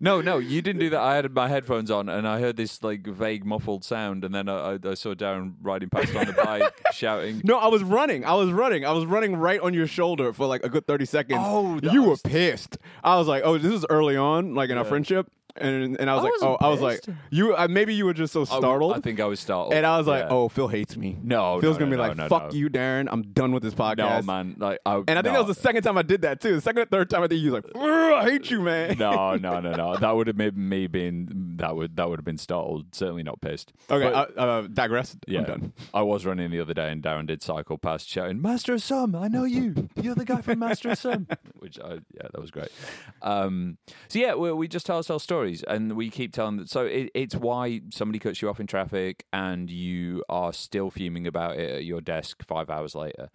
[0.00, 1.00] No, no, you didn't do that.
[1.00, 4.48] I had my headphones on and I heard this like vague muffled sound, and then
[4.48, 7.40] I, I, I saw Darren riding past on the bike shouting.
[7.44, 8.24] No, I was running.
[8.24, 8.84] I was running.
[8.84, 11.40] I was running right on your shoulder for like a good thirty seconds.
[11.42, 12.78] Oh, that you were pissed.
[13.02, 16.14] I was like, oh, this is early on, like in our friendship, and and I
[16.14, 17.18] was I like, oh, wasn't I was like, pissed.
[17.30, 19.74] you, uh, maybe you were just so I- startled, I, think I was startled.
[19.74, 20.28] and I was like, Yeah.
[20.30, 21.16] oh, Phil hates me.
[21.22, 22.58] No, Phil's no, gonna no, be no, like, no, fuck no.
[22.58, 23.08] you, Darren.
[23.10, 23.96] I'm done with this podcast.
[23.96, 24.56] no, man.
[24.58, 25.32] Like, I, And I think no.
[25.34, 26.54] that was the second time I did that too.
[26.54, 27.82] The second or third time I think you was like, "Ugh,
[28.14, 28.96] I hate you, man.
[28.98, 29.96] no, no, no, no.
[29.96, 32.94] That would have made me being that would that would have been startled.
[32.94, 33.72] Certainly not pissed.
[33.90, 35.16] Okay, But- uh, uh, digress.
[35.26, 35.72] yeah, I'm done.
[35.94, 39.14] I was running the other day, and Darren did cycle past, shouting, "Master of Some,
[39.14, 39.88] I know you.
[40.00, 41.26] You're the guy from Master of Some."
[41.58, 42.68] Which, I, yeah, that was great.
[43.22, 46.56] Um, so yeah, we, we just tell ourselves stories, and we keep telling.
[46.56, 50.90] That so it, it's why somebody cuts you off in traffic, and you are still
[50.90, 53.28] fuming about it at your desk five hours later,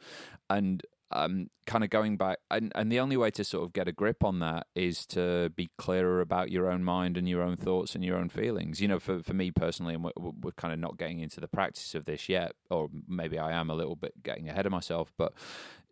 [0.49, 3.87] and um, kind of going back, and, and the only way to sort of get
[3.87, 7.55] a grip on that is to be clearer about your own mind and your own
[7.55, 8.81] thoughts and your own feelings.
[8.81, 11.47] You know, for, for me personally, and we're, we're kind of not getting into the
[11.47, 15.13] practice of this yet, or maybe I am a little bit getting ahead of myself,
[15.17, 15.33] but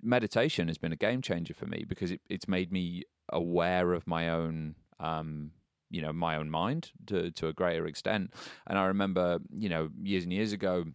[0.02, 4.08] meditation has been a game changer for me because it, it's made me aware of
[4.08, 4.76] my own.
[5.00, 5.52] Um,
[5.92, 8.34] you know my own mind to to a greater extent
[8.66, 10.86] and i remember you know years and years ago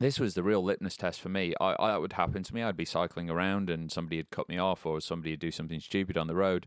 [0.00, 1.54] this was the real litmus test for me.
[1.60, 2.62] I, I that would happen to me.
[2.62, 5.78] I'd be cycling around and somebody had cut me off, or somebody would do something
[5.78, 6.66] stupid on the road,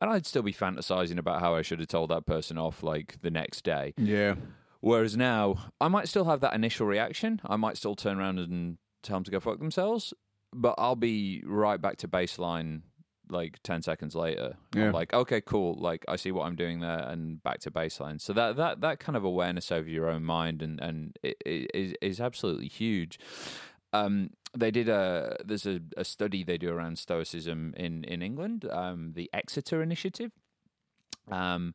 [0.00, 3.18] and I'd still be fantasizing about how I should have told that person off like
[3.22, 3.94] the next day.
[3.96, 4.34] Yeah.
[4.80, 7.40] Whereas now, I might still have that initial reaction.
[7.46, 10.12] I might still turn around and tell them to go fuck themselves,
[10.52, 12.82] but I'll be right back to baseline
[13.32, 14.56] like 10 seconds later.
[14.74, 14.86] Yeah.
[14.86, 15.74] I'm like, okay, cool.
[15.74, 18.20] Like, I see what I'm doing there and back to baseline.
[18.20, 21.70] So that, that, that kind of awareness over your own mind and, and it, it
[21.74, 23.18] is, is absolutely huge.
[23.92, 28.66] Um, they did a there's a, a study they do around stoicism in in England,
[28.70, 30.32] um, the Exeter Initiative.
[31.30, 31.74] Um,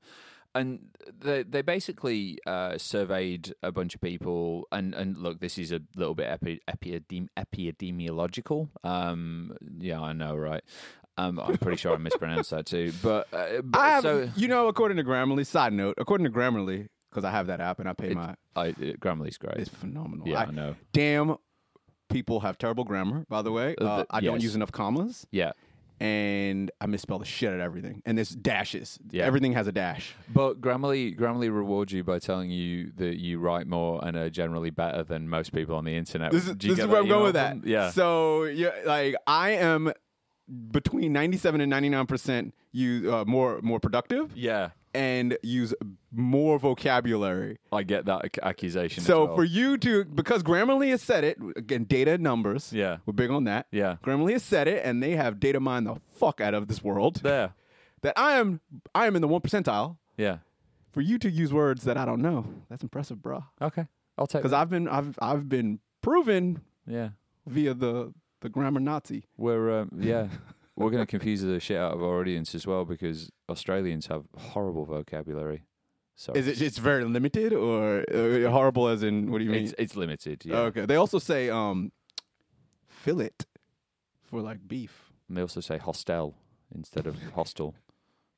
[0.55, 0.79] and
[1.19, 5.81] they they basically uh, surveyed a bunch of people, and, and look, this is a
[5.95, 8.69] little bit epi, epidem, epidemiological.
[8.83, 10.63] Um, yeah, I know, right?
[11.17, 12.93] Um, I'm pretty sure I mispronounced that too.
[13.01, 16.31] But, uh, but I have, so you know, according to Grammarly, side note, according to
[16.31, 19.57] Grammarly, because I have that app and I pay my, I, uh, Grammarly's great.
[19.57, 20.27] it's phenomenal.
[20.27, 20.75] Yeah, I know.
[20.93, 21.37] Damn,
[22.09, 23.25] people have terrible grammar.
[23.29, 25.53] By the way, Uh, uh, the- I don't use enough commas, Yeah,
[25.99, 28.03] and I misspell the shit at everything.
[28.05, 28.99] And there's dashes.
[29.09, 29.25] Yeah.
[29.25, 30.13] Everything has a dash.
[30.31, 34.69] But Grammarly, Grammarly rewards you by telling you that you write more and are generally
[34.69, 36.31] better than most people on the internet.
[36.31, 37.61] This is, this is where I'm going with that.
[37.61, 37.89] from- Yeah.
[37.89, 39.91] So yeah, like I am
[40.71, 44.69] between 97 and 99 percent you uh, more more productive yeah.
[44.93, 45.73] and use
[46.11, 47.57] more vocabulary.
[47.71, 49.03] I get that ac- accusation.
[49.03, 49.35] So as well.
[49.37, 52.71] for you to because Grammarly has said it again, data and numbers.
[52.71, 52.97] Yeah.
[53.05, 53.67] we're big on that.
[53.71, 53.97] Yeah.
[54.03, 57.17] Grammarly has said it, and they have data mined the fuck out of this world.
[57.23, 57.53] there.
[58.01, 58.61] that I am
[58.95, 59.97] I am in the one percentile.
[60.17, 60.37] Yeah.
[60.91, 63.43] For you to use words that I don't know, that's impressive, bro.
[63.61, 63.87] Okay.
[64.17, 64.53] I'll take Because.
[64.53, 67.09] I've been I've I've been proven Yeah.
[67.45, 69.25] via the the grammar Nazi.
[69.37, 70.27] We're um, yeah.
[70.75, 74.25] We're going to confuse the shit out of our audience as well because Australians have
[74.37, 75.63] horrible vocabulary.
[76.15, 79.63] So Is it it's very limited or uh, horrible as in what do you mean?
[79.63, 80.43] It's it's limited.
[80.45, 80.57] Yeah.
[80.69, 80.85] Okay.
[80.85, 81.91] They also say um
[82.87, 83.31] fillet
[84.23, 85.11] for like beef.
[85.27, 86.35] And they also say hostel
[86.73, 87.75] instead of hostel.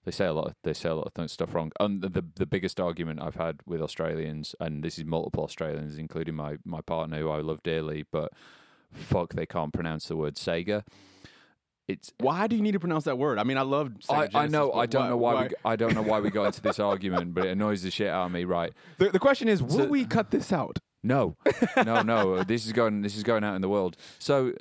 [0.05, 0.47] They say a lot.
[0.47, 1.71] Of, they say a lot of stuff wrong.
[1.79, 5.97] And the, the the biggest argument I've had with Australians, and this is multiple Australians,
[5.97, 8.31] including my my partner who I love dearly, but
[8.93, 10.83] fuck, they can't pronounce the word Sega.
[11.87, 13.39] It's Why do you need to pronounce that word?
[13.39, 13.89] I mean, I love.
[14.07, 16.45] Sega I, I know I don't know why, we I don't know why we got
[16.45, 18.43] into this argument, but it annoys the shit out of me.
[18.43, 18.73] Right?
[18.99, 20.77] The, the question is, will So- we cut this out?
[21.01, 21.37] No,
[21.77, 22.33] no, no.
[22.33, 23.01] uh, This is going.
[23.01, 23.95] This is going out in the world.
[24.19, 24.51] So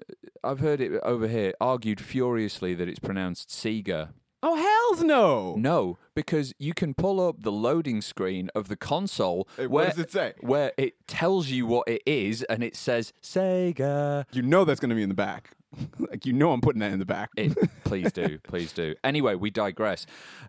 [0.44, 4.10] I've heard it over here argued furiously that it's pronounced Sega.
[4.40, 5.56] Oh hell's no!
[5.56, 9.48] No, because you can pull up the loading screen of the console.
[9.56, 10.34] Hey, what does it say?
[10.40, 14.26] Where it tells you what it is, and it says Sega.
[14.32, 15.56] You know that's going to be in the back.
[15.98, 17.30] like you know I'm putting that in the back.
[17.36, 18.94] It, please do, please do.
[19.04, 20.06] Anyway, we digress.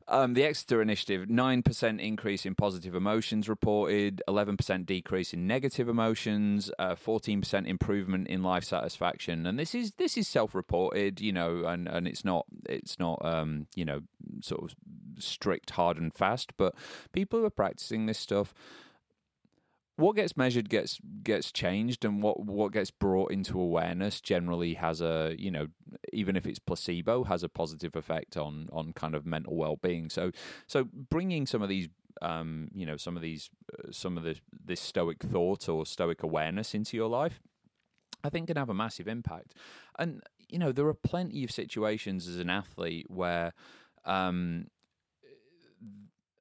[0.07, 5.47] Um, the Exeter Initiative: nine percent increase in positive emotions reported, eleven percent decrease in
[5.47, 9.45] negative emotions, uh, fourteen percent improvement in life satisfaction.
[9.45, 13.67] And this is this is self-reported, you know, and, and it's not it's not um,
[13.75, 14.01] you know
[14.41, 14.75] sort of
[15.17, 16.55] strict, hard and fast.
[16.57, 16.75] But
[17.11, 18.53] people who are practicing this stuff
[19.99, 25.01] what gets measured gets gets changed and what what gets brought into awareness generally has
[25.01, 25.67] a you know
[26.13, 30.31] even if it's placebo has a positive effect on on kind of mental well-being so
[30.67, 31.89] so bringing some of these
[32.21, 36.23] um you know some of these uh, some of this this stoic thought or stoic
[36.23, 37.41] awareness into your life
[38.23, 39.53] I think can have a massive impact.
[39.97, 43.53] And you know, there are plenty of situations as an athlete where
[44.05, 44.67] um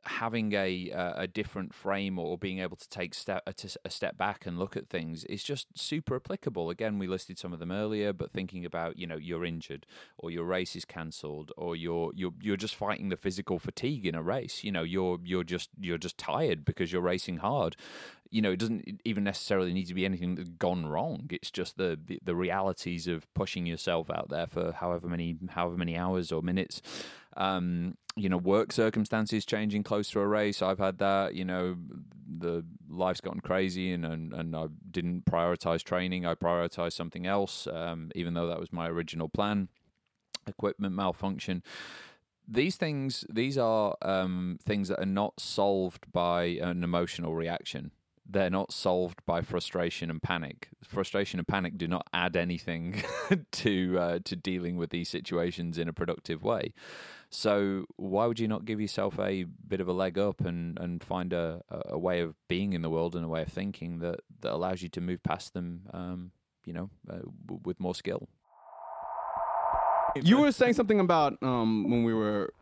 [0.08, 3.90] having a uh, a different frame or being able to take step a, t- a
[3.90, 6.70] step back and look at things is just super applicable.
[6.70, 10.30] Again, we listed some of them earlier, but thinking about you know you're injured or
[10.30, 14.22] your race is cancelled or you're you're you're just fighting the physical fatigue in a
[14.22, 14.64] race.
[14.64, 17.76] You know you're you're just you're just tired because you're racing hard.
[18.30, 21.28] You know it doesn't even necessarily need to be anything that's gone wrong.
[21.30, 25.76] It's just the, the the realities of pushing yourself out there for however many however
[25.76, 26.82] many hours or minutes.
[27.38, 30.60] Um, you know, work circumstances changing close to a race.
[30.60, 31.34] I've had that.
[31.34, 31.76] You know,
[32.26, 36.26] the life's gotten crazy, and and, and I didn't prioritize training.
[36.26, 39.68] I prioritized something else, um, even though that was my original plan.
[40.46, 41.62] Equipment malfunction.
[42.50, 47.92] These things, these are um, things that are not solved by an emotional reaction
[48.28, 50.68] they're not solved by frustration and panic.
[50.84, 53.02] Frustration and panic do not add anything
[53.52, 56.72] to uh, to dealing with these situations in a productive way.
[57.30, 61.02] So why would you not give yourself a bit of a leg up and, and
[61.04, 64.20] find a, a way of being in the world and a way of thinking that,
[64.40, 66.30] that allows you to move past them, um,
[66.64, 68.28] you know, uh, w- with more skill.
[70.16, 72.54] You were saying something about um, when we were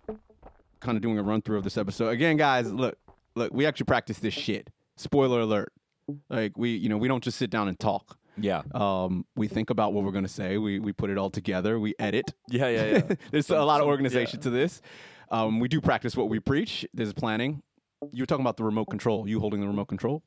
[0.80, 2.08] kind of doing a run through of this episode.
[2.08, 2.98] Again, guys, look,
[3.36, 4.70] look, we actually practice this shit.
[4.96, 5.72] Spoiler alert.
[6.30, 8.18] Like we, you know, we don't just sit down and talk.
[8.38, 8.62] Yeah.
[8.74, 10.58] Um, we think about what we're going to say.
[10.58, 11.78] We we put it all together.
[11.80, 12.32] We edit.
[12.48, 13.14] Yeah, yeah, yeah.
[13.30, 14.44] There's a lot of organization yeah.
[14.44, 14.80] to this.
[15.30, 16.86] Um, we do practice what we preach.
[16.94, 17.62] There's planning.
[18.12, 19.28] You were talking about the remote control.
[19.28, 20.22] You holding the remote control.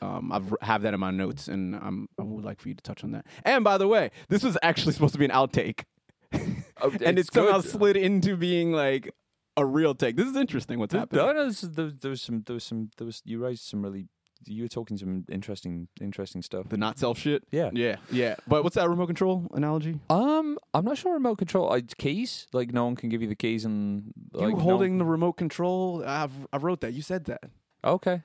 [0.00, 0.30] Um,
[0.60, 3.02] I have that in my notes, and I'm, I would like for you to touch
[3.02, 3.26] on that.
[3.44, 5.84] And by the way, this was actually supposed to be an outtake,
[6.32, 7.70] Oh, and it's it somehow good.
[7.70, 9.12] slid into being like
[9.60, 10.16] a real take.
[10.16, 10.78] This is interesting.
[10.78, 11.24] What's happening?
[11.24, 13.22] No, no, there, there was some, there was some, there was.
[13.24, 14.06] You raised some really.
[14.46, 16.68] You were talking some interesting, interesting stuff.
[16.68, 17.42] The not self shit.
[17.50, 17.70] Yeah.
[17.72, 18.36] yeah, yeah.
[18.46, 19.98] But what's that remote control analogy?
[20.08, 21.72] Um, I'm not sure remote control.
[21.72, 24.92] Uh, keys, like no one can give you the keys, and like, you no holding
[24.92, 26.04] one- the remote control?
[26.06, 26.92] I've I wrote that.
[26.92, 27.40] You said that.
[27.84, 28.22] Okay,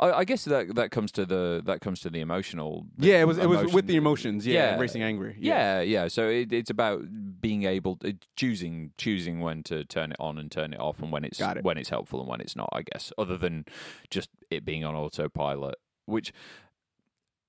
[0.00, 2.86] I, I guess that that comes to the that comes to the emotional.
[2.96, 4.46] the Yeah, it was it was with the emotions.
[4.46, 4.78] Yeah, Yeah.
[4.80, 5.36] racing angry.
[5.38, 6.08] Yeah, yeah.
[6.08, 7.02] So it, it's about
[7.40, 11.10] being able to choosing choosing when to turn it on and turn it off, and
[11.12, 11.64] when it's it.
[11.64, 12.68] when it's helpful and when it's not.
[12.72, 13.64] I guess other than
[14.10, 16.32] just it being on autopilot, which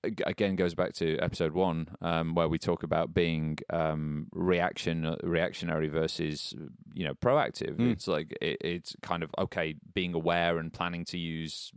[0.03, 5.87] again goes back to episode one, um, where we talk about being um, reaction reactionary
[5.87, 6.53] versus
[6.93, 7.75] you know proactive.
[7.75, 7.91] Mm.
[7.91, 11.71] It's like it, it's kind of okay being aware and planning to use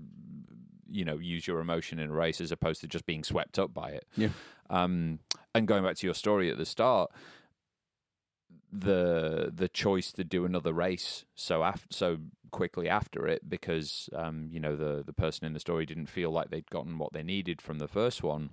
[0.90, 3.72] you know use your emotion in a race as opposed to just being swept up
[3.74, 4.06] by it.
[4.16, 4.28] Yeah.
[4.70, 5.18] Um,
[5.54, 7.10] and going back to your story at the start,
[8.72, 12.16] the the choice to do another race so af- so
[12.50, 16.30] quickly after it because um, you know the the person in the story didn't feel
[16.30, 18.50] like they'd gotten what they needed from the first one.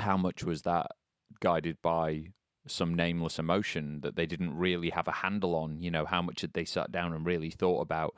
[0.00, 0.92] How much was that
[1.40, 2.28] guided by
[2.66, 5.80] some nameless emotion that they didn't really have a handle on?
[5.80, 8.14] You know, how much had they sat down and really thought about?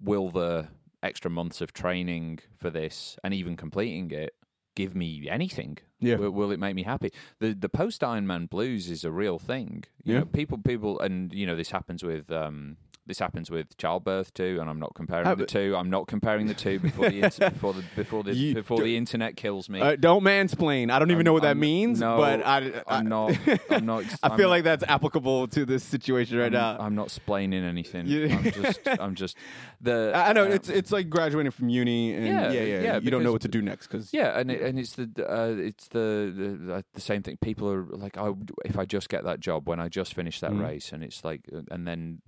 [0.00, 0.68] Will the
[1.02, 4.34] extra months of training for this and even completing it
[4.74, 5.78] give me anything?
[6.00, 6.16] Yeah.
[6.16, 7.10] Will, will it make me happy?
[7.40, 9.84] The the post Ironman blues is a real thing.
[10.04, 10.18] You Yeah.
[10.20, 14.58] know, people people and you know this happens with um this happens with childbirth too,
[14.60, 15.74] and I'm not comparing the two.
[15.76, 18.96] I'm not comparing the two before the inter- before the before the You before the
[18.96, 19.80] internet kills me.
[19.80, 20.90] Uh, don't mansplain.
[20.90, 23.36] I don't even I'm- know what that I'm- means, no, but I, I, I'm not.
[23.70, 24.04] I'm not.
[24.22, 26.76] I I'm feel like that's applicable to this situation right I'm, now.
[26.78, 28.06] I'm not splaining anything.
[28.32, 28.80] I'm just.
[28.86, 29.36] I'm just
[29.80, 30.12] the.
[30.14, 32.98] I I know uh, it's it's like graduating from uni, and yeah, Yeah, yeah, yeah,
[32.98, 35.54] you don't know what to do next because Yeah, and it, and it's the uh,
[35.58, 37.36] it's the, the the same thing.
[37.36, 40.50] People are like, oh, if I just get that job when I just finish that
[40.52, 40.62] Mhm.
[40.62, 42.22] race, and it's like, and then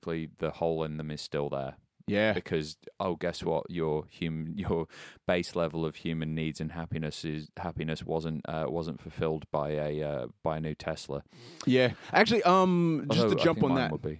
[0.00, 3.70] magically the hole in them is still there yeah, because oh, guess what?
[3.70, 4.88] Your human your
[5.28, 10.02] base level of human needs and happiness is happiness wasn't uh, wasn't fulfilled by a
[10.02, 11.22] uh, by a new Tesla.
[11.66, 11.92] yeah.
[12.12, 14.18] Actually, um, just Although to jump on that, would be.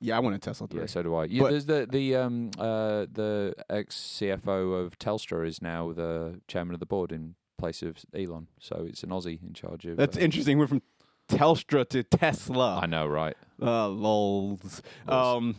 [0.00, 0.80] yeah, I want a Tesla three.
[0.80, 1.26] Yeah, so do I.
[1.26, 6.40] Yeah, But- there's the the um uh the ex CFO of Telstra is now the
[6.48, 8.48] chairman of the board in place of Elon.
[8.58, 9.98] So it's an Aussie in charge of.
[9.98, 10.58] That's uh, interesting.
[10.58, 10.82] We're from
[11.30, 12.80] Telstra to Tesla.
[12.82, 13.36] I know, right?
[13.60, 14.82] Uh, lols.
[15.08, 15.56] Um,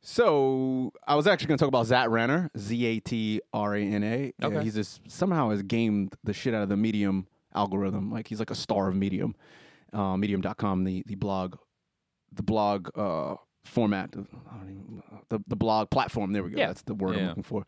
[0.00, 3.80] so I was actually going to talk about Zat Rana, Z A T R A
[3.82, 4.32] N A.
[4.42, 4.64] Uh, Okay.
[4.64, 8.10] He's just somehow has gamed the shit out of the Medium algorithm.
[8.12, 9.34] Like he's like a star of Medium,
[9.92, 11.56] uh, Medium.com, the the blog,
[12.32, 14.10] the blog uh, format.
[14.14, 16.32] I don't even, the the blog platform.
[16.32, 16.58] There we go.
[16.58, 16.66] Yeah.
[16.66, 17.64] That's the word I'm looking for.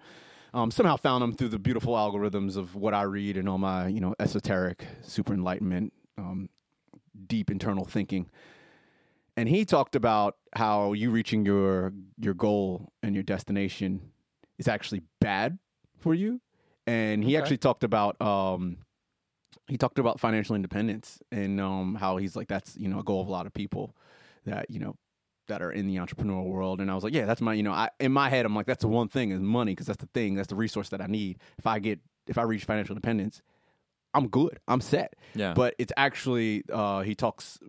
[0.53, 3.89] Um, somehow found him through the beautiful algorithms of what I read and all my
[3.89, 6.49] you know esoteric super enlightenment, um,
[7.27, 8.29] deep internal thinking
[9.37, 14.13] and he talked about how you reaching your your goal and your destination
[14.59, 15.59] is actually bad
[15.99, 16.41] for you
[16.87, 17.43] and he Okay.
[17.43, 18.79] actually talked about um
[19.69, 23.21] he talked about financial independence and um how he's like that's you know a goal
[23.23, 23.97] of a lot of people
[24.45, 24.97] that you know
[25.49, 27.71] that are in the entrepreneurial world, and I was like, yeah, that's my you know,
[27.71, 30.09] I in my head I'm like that's the one thing is money because that's the
[30.13, 31.39] thing that's the resource that I need.
[31.57, 33.43] If I get if I reach financial independence,
[34.13, 35.15] I'm good, I'm set.
[35.37, 35.55] Yeah.
[35.55, 37.61] But it's actually uh, he talks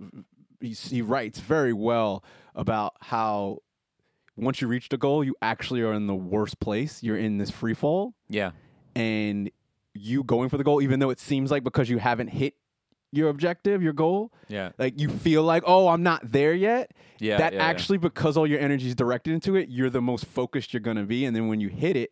[0.59, 2.23] he, he writes very well
[2.55, 3.59] about how
[4.35, 7.01] once you reach the goal, you actually are in the worst place.
[7.03, 8.51] You're in this free fall Yeah.
[8.95, 9.49] and
[9.93, 12.53] you going for the goal, even though it seems like because you haven't hit
[13.11, 14.71] your objective, your goal, Yeah.
[14.77, 16.91] like you feel like, oh, I'm not there yet.
[17.19, 17.65] Yeah, That yeah, yeah.
[17.65, 20.97] actually, because all your energy is directed into it, you're the most focused you're going
[20.97, 21.25] to be.
[21.25, 22.11] And then when you hit it,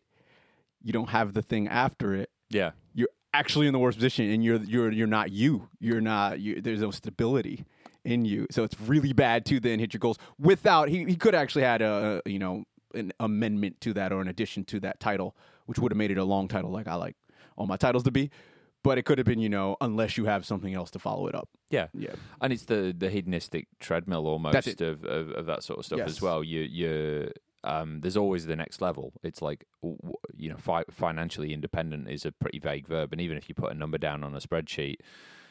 [0.82, 2.30] you don't have the thing after it.
[2.50, 2.72] Yeah.
[2.94, 5.68] You're actually in the worst position, and you're you're you're not you.
[5.80, 6.40] You're not.
[6.40, 7.64] You, there's no stability
[8.06, 10.88] in you, so it's really bad to then hit your goals without.
[10.88, 14.28] He he could actually had a, a you know an amendment to that or an
[14.28, 15.36] addition to that title,
[15.66, 17.16] which would have made it a long title, like I like
[17.56, 18.30] all my titles to be.
[18.82, 21.34] But it could have been, you know, unless you have something else to follow it
[21.34, 21.48] up.
[21.70, 21.88] Yeah.
[21.92, 22.14] Yeah.
[22.40, 26.08] And it's the the hedonistic treadmill almost of, of of that sort of stuff Yes.
[26.08, 26.44] as well.
[26.44, 27.30] You you
[27.64, 29.12] um, there's always the next level.
[29.24, 29.64] It's like
[30.36, 33.72] you know, fi- financially independent is a pretty vague verb, and even if you put
[33.72, 34.96] a number down on a spreadsheet,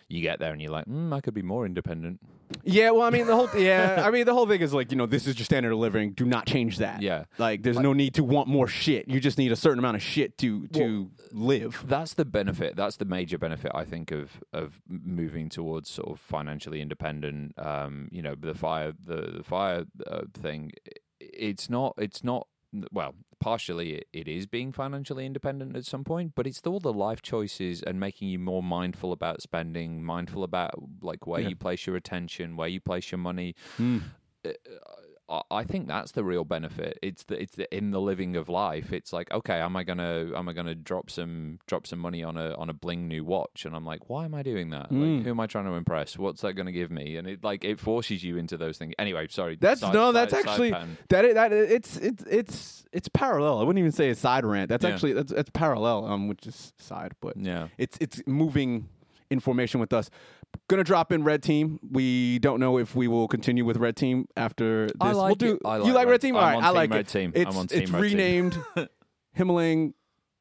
[0.08, 2.20] you get there and you're like, mm, I could be more independent.
[2.64, 4.98] Yeah, well, I mean the whole yeah, I mean the whole thing is like you
[4.98, 6.12] know this is your standard of living.
[6.14, 7.02] Do not change that.
[7.02, 7.26] Yeah.
[7.38, 9.08] like there's no need to want more shit.
[9.08, 11.84] You just need a certain amount of shit to to live.
[11.88, 12.76] That's the benefit.
[12.76, 17.58] That's the major benefit I think of of moving towards sort of financially independent.
[17.58, 20.72] Um, you know, the fire the the fire uh, thing.
[21.20, 21.96] It's not.
[21.98, 22.48] It's not.
[22.92, 27.22] Well, partially it, is being financially independent at some point, but it's all the life
[27.22, 31.50] choices and making you more mindful about spending, mindful about like where Yeah.
[31.50, 33.56] you place your attention, where you place your money.
[33.78, 34.00] Hmm.
[35.28, 37.00] I- I think that's the real benefit.
[37.02, 38.94] It's the it's the in the living of life.
[38.94, 42.38] It's like okay, am I gonna am I gonna drop some drop some money on
[42.38, 43.66] a on a bling new watch?
[43.66, 44.92] And I'm like, why am I doing that?
[44.92, 45.18] Mm.
[45.18, 46.18] Like, who am I trying to impress?
[46.18, 47.18] What's that gonna give me?
[47.18, 48.94] And it like it forces you into those things.
[49.00, 49.58] Anyway, sorry.
[49.60, 50.98] That's side- no, that's side actually pan.
[51.10, 53.60] that that it's it's it's it's parallel.
[53.60, 54.70] I wouldn't even say a side rant.
[54.70, 54.92] That's Yeah.
[54.92, 56.06] actually that's that's parallel.
[56.06, 57.70] Um, which is side, but yeah.
[57.78, 58.90] it's it's moving
[59.30, 60.10] information with us.
[60.70, 61.80] Gonna drop in red team.
[61.92, 64.96] We don't know if we will continue with red team after this.
[65.02, 65.54] I like we'll do.
[65.56, 65.62] it.
[65.66, 66.36] I you like like Red- red team?
[66.36, 67.08] All I'm right, on I team like Red it.
[67.08, 67.34] Team.
[67.36, 68.18] I'm It's on team it's Red Team.
[68.18, 68.60] renamed
[69.34, 69.94] Himalayan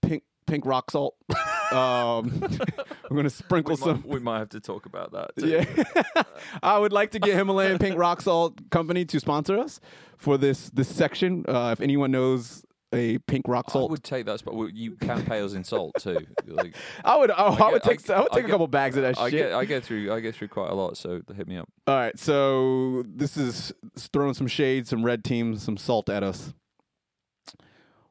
[0.03, 1.17] pink pink rock salt.
[1.73, 2.41] um,
[3.11, 3.97] we're gonna sprinkle We some.
[4.03, 5.31] might, we might have to talk about that.
[5.37, 5.49] Too.
[5.49, 6.23] Yeah,
[6.63, 9.81] I would like to get Himalayan Pink Rock Salt Company to sponsor us
[10.17, 11.45] for this this section.
[11.49, 12.65] Uh, if anyone knows
[12.95, 13.91] a pink rock salt.
[13.91, 14.55] I would take that spot.
[14.75, 16.19] You can pay us in salt too.
[16.47, 17.31] Like, I would.
[17.31, 18.11] Oh, I, would get- take.
[18.11, 19.39] I, would I take a couple bags of that I shit.
[19.49, 20.97] get I get through I get through quite a lot.
[20.97, 21.69] So hit me up.
[21.87, 23.73] All right, so this is
[24.13, 26.53] throwing some shade, some red teams, some salt at us.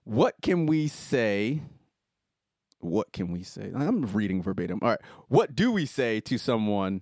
[0.03, 1.61] What can we say?
[2.79, 3.71] What can we say?
[3.73, 4.79] I'm reading verbatim.
[4.81, 4.99] All right.
[5.29, 7.01] What do we say to someone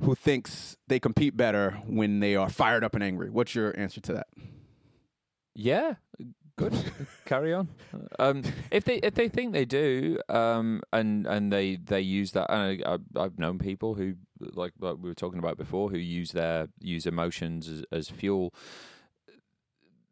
[0.00, 3.28] who thinks they compete better when they are fired up and angry?
[3.28, 4.28] What's your answer to that?
[5.54, 5.94] Yeah,
[6.58, 6.74] good.
[7.24, 7.68] Carry on.
[8.18, 12.50] Um, if they if they think they do, um, and and they they use that,
[12.52, 16.32] and I, I've known people who like like we were talking about before who use
[16.32, 18.52] their use emotions as, as fuel.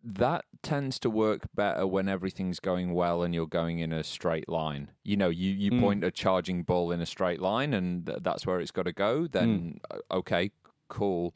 [0.09, 4.49] That tends to work better when everything's going well and you're going in a straight
[4.49, 4.93] line.
[5.03, 5.81] You know, you, you Mm.
[5.81, 8.93] point a charging bull in a straight line and th- that's where it's got to
[8.93, 9.27] go.
[9.27, 10.53] Then uh, okay,
[10.89, 11.35] cool.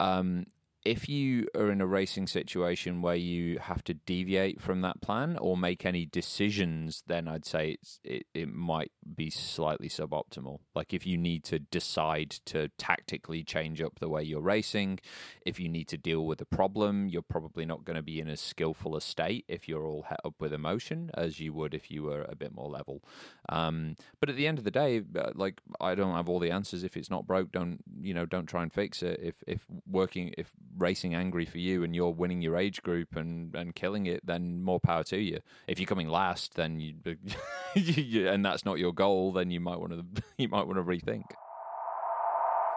[0.00, 0.46] Um,
[0.84, 5.36] if you are in a racing situation where you have to deviate from that plan
[5.38, 10.58] or make any decisions, then I'd say it, it might be slightly suboptimal.
[10.74, 14.98] Like if you need to decide to tactically change up the way you're racing,
[15.46, 18.28] if you need to deal with a problem, you're probably not going to be in
[18.28, 21.90] as skillful a state if you're all het up with emotion as you would if
[21.90, 23.02] you were a bit more level.
[23.48, 26.50] Um, but at the end of the day, uh, like I don't have all the
[26.50, 26.82] answers.
[26.82, 28.26] If it's not broke, don't you know?
[28.26, 29.20] Don't try and fix it.
[29.22, 33.54] If if working, if racing angry for you and you're winning your age group and
[33.54, 35.40] and killing it, then more power to you.
[35.66, 36.94] If you're coming last, then you,
[37.74, 40.82] you and that's not your goal, then you might want to you might want to
[40.84, 41.24] rethink.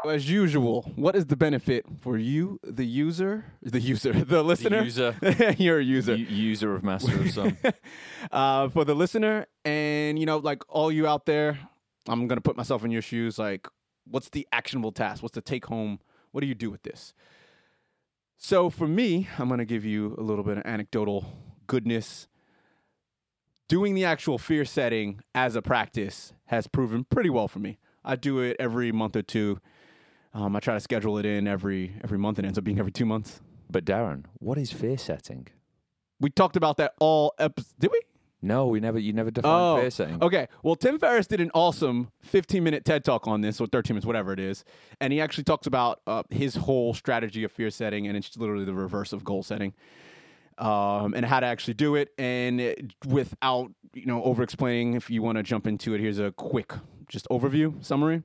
[0.08, 4.84] As usual, what is the benefit for you, the user, the user, the listener?
[4.84, 5.16] user.
[5.58, 6.14] You're a user.
[6.14, 7.58] U- user of master of some.
[8.32, 11.58] uh, for the listener, and you know, like all you out there,
[12.08, 13.40] I'm gonna put myself in your shoes.
[13.40, 13.68] Like,
[14.06, 15.24] what's the actionable task?
[15.24, 16.00] What's the take home?
[16.32, 17.16] What do you do with this?
[18.38, 21.26] So for me, I'm gonna give you a little bit of anecdotal
[21.68, 22.28] goodness.
[23.68, 27.80] Doing the actual fear setting as a practice has proven pretty well for me.
[28.04, 29.60] I do it every month or two.
[30.34, 32.38] Um, I try to schedule it in every every month.
[32.38, 33.42] It ends up being every two months.
[33.70, 35.48] But Darren, what is fear setting?
[36.20, 37.74] We talked about that all episodes.
[37.80, 38.02] Did we?
[38.46, 39.00] No, we never.
[39.00, 40.22] You never defined Oh, fear setting.
[40.24, 40.48] okay.
[40.64, 44.06] Well, Tim Ferriss did an awesome 15 minute TED talk on this, or 13 minutes,
[44.06, 44.64] whatever it is.
[45.02, 48.66] And he actually talks about uh, his whole strategy of fear setting, and it's literally
[48.66, 49.74] the reverse of goal setting,
[50.58, 52.10] um, and how to actually do it.
[52.18, 56.20] And it- without, you know, over explaining, if you want to jump into it, here's
[56.20, 56.74] a quick
[57.10, 58.24] just overview summary.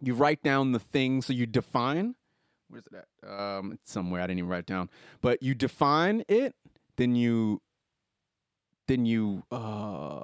[0.00, 2.14] You write down the things, so you define.
[2.68, 3.30] Where's it at?
[3.30, 4.88] Um, it's somewhere I didn't even write it down.
[5.20, 6.54] But you define it,
[6.96, 7.60] then you
[8.92, 10.20] then you uh,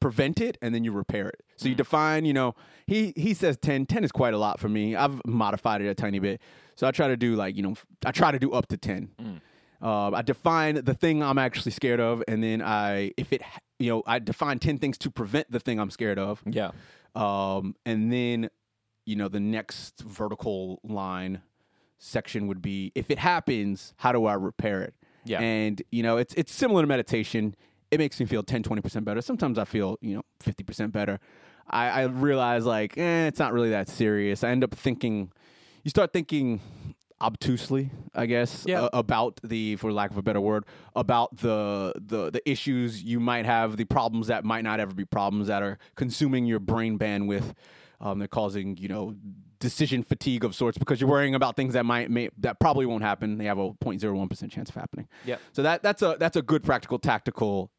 [0.00, 1.42] prevent it and then you repair it.
[1.56, 2.54] So you define, you know,
[2.86, 3.86] he he says 10.
[3.86, 4.96] 10 is quite a lot for me.
[4.96, 6.40] I've modified it a tiny bit.
[6.74, 9.40] So I try to do like, you know, I try to do up to 10.
[9.82, 13.42] Uh, I define the thing I'm actually scared of, and then I, if it,
[13.78, 16.42] you know, I define 10 things to prevent the thing I'm scared of.
[16.46, 16.70] Yeah.
[17.14, 18.48] Um, and then,
[19.04, 21.42] you know, the next vertical line
[21.98, 24.94] section would be if it happens, how do I repair it?
[25.24, 25.40] Yeah.
[25.40, 27.54] And, you know, it's it's similar to meditation.
[27.90, 29.20] It makes me feel 10, 20% better.
[29.22, 31.20] Sometimes I feel, you know, 50% better.
[31.68, 34.42] I, I realize like, eh, it's not really that serious.
[34.44, 35.30] I end up thinking
[35.84, 36.60] you start thinking
[37.20, 38.82] obtusely, I guess, Yeah.
[38.82, 40.64] uh, about the, for lack of a better word,
[40.94, 45.04] about the the the issues you might have, the problems that might not ever be
[45.04, 47.54] problems that are consuming your brain bandwidth.
[48.00, 49.14] Um, they're causing you know
[49.58, 53.02] decision fatigue of sorts because you're worrying about things that might may, that probably won't
[53.02, 53.38] happen.
[53.38, 55.08] They have a 0.01 percent chance of happening.
[55.24, 55.36] Yeah.
[55.52, 57.70] So that that's a that's a good practical tactical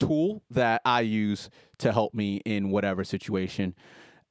[0.00, 3.74] tool that I use to help me in whatever situation.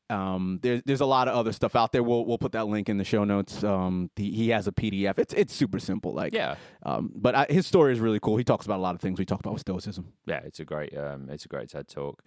[0.09, 2.03] Um, there's there's a lot of other stuff out there.
[2.03, 3.63] We'll we'll put that link in the show notes.
[3.63, 5.17] Um, the, he has a PDF.
[5.17, 6.13] It's it's super simple.
[6.13, 6.55] Like Yeah.
[6.83, 8.35] Um, but I, his story is really cool.
[8.35, 10.11] He talks about a lot of things we talked about with stoicism.
[10.25, 12.21] yeah, it's a great um, it's a great TED talk.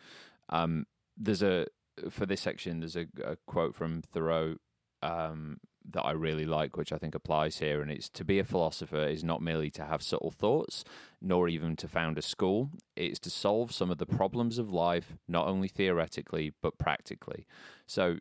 [0.48, 0.86] Um,
[1.18, 1.66] there's a
[2.10, 4.56] for this section there's a, a quote from Thoreau
[5.02, 5.58] um,
[5.90, 9.06] that I really like, which I think applies here, and it's to be a philosopher
[9.06, 10.84] is not merely to have subtle thoughts,
[11.20, 12.70] nor even to found a school.
[12.96, 17.46] It's to solve some of the problems of life, not only theoretically but practically.
[17.86, 18.16] So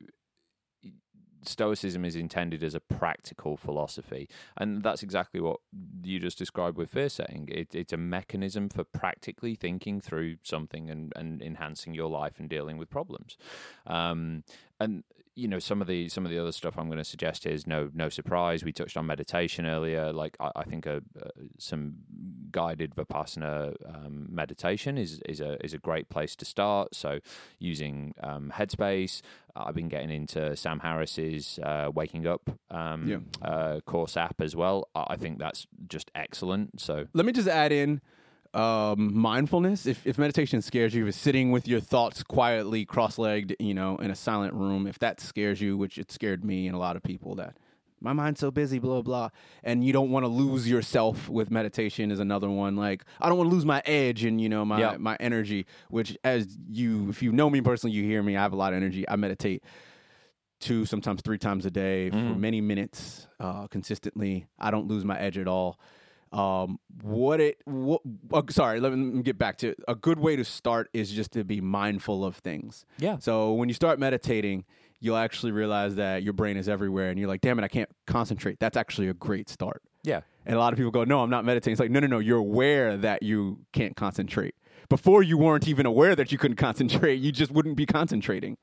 [1.45, 5.59] Stoicism is intended as a practical philosophy, and that's exactly what
[6.03, 7.49] you just described with fear setting.
[7.51, 12.49] It, it's a mechanism for practically thinking through something and, and enhancing your life and
[12.49, 13.37] dealing with problems.
[13.85, 14.43] Um,
[14.79, 15.03] and
[15.35, 17.65] you know some of the some of the other stuff I'm going to suggest is
[17.65, 18.63] no no surprise.
[18.63, 20.13] We touched on meditation earlier.
[20.13, 21.95] Like I, I think a, uh, some
[22.51, 26.93] guided vipassana um, meditation is is a is a great place to start.
[26.95, 27.19] So
[27.59, 29.21] using um, Headspace,
[29.55, 33.47] I've been getting into Sam Harris's uh, Waking Up um, Yeah.
[33.47, 34.87] uh, course app as well.
[34.95, 36.79] I I think that's just excellent.
[36.79, 38.01] So Let me just add in
[38.53, 39.85] um, mindfulness.
[39.85, 44.11] If, if meditation scares you, if sitting with your thoughts quietly cross-legged, you know, in
[44.11, 47.03] a silent room, if that scares you, which it scared me and a lot of
[47.03, 47.57] people, that
[47.99, 49.29] my mind's so busy, blah blah,
[49.63, 52.75] and you don't want to lose yourself with meditation is another one.
[52.75, 54.97] Like I don't want to lose my edge and you know my Yeah.
[54.99, 55.65] my energy.
[55.89, 58.35] Which, as you, if you know me personally, you hear me.
[58.35, 59.07] I have a lot of energy.
[59.07, 59.63] I meditate
[60.59, 64.47] two, sometimes three times a day for many minutes uh, consistently.
[64.59, 65.79] I don't lose my edge at all.
[66.33, 68.01] Um, what it, what,
[68.33, 69.79] uh, sorry, let me get back to it.
[69.87, 72.85] A good way to start is just to be mindful of things.
[72.97, 73.17] Yeah.
[73.19, 74.65] So when you start meditating,
[74.99, 77.89] you'll actually realize that your brain is everywhere and you're like, damn it, I can't
[78.07, 78.59] concentrate.
[78.59, 79.83] That's actually a great start.
[80.03, 81.73] yeah, And a lot of people go, no, I'm not meditating.
[81.73, 84.55] It's like, no, no, no, you're aware that you can't concentrate.
[84.89, 88.57] Before you weren't even aware that you couldn't concentrate, you just wouldn't be concentrating.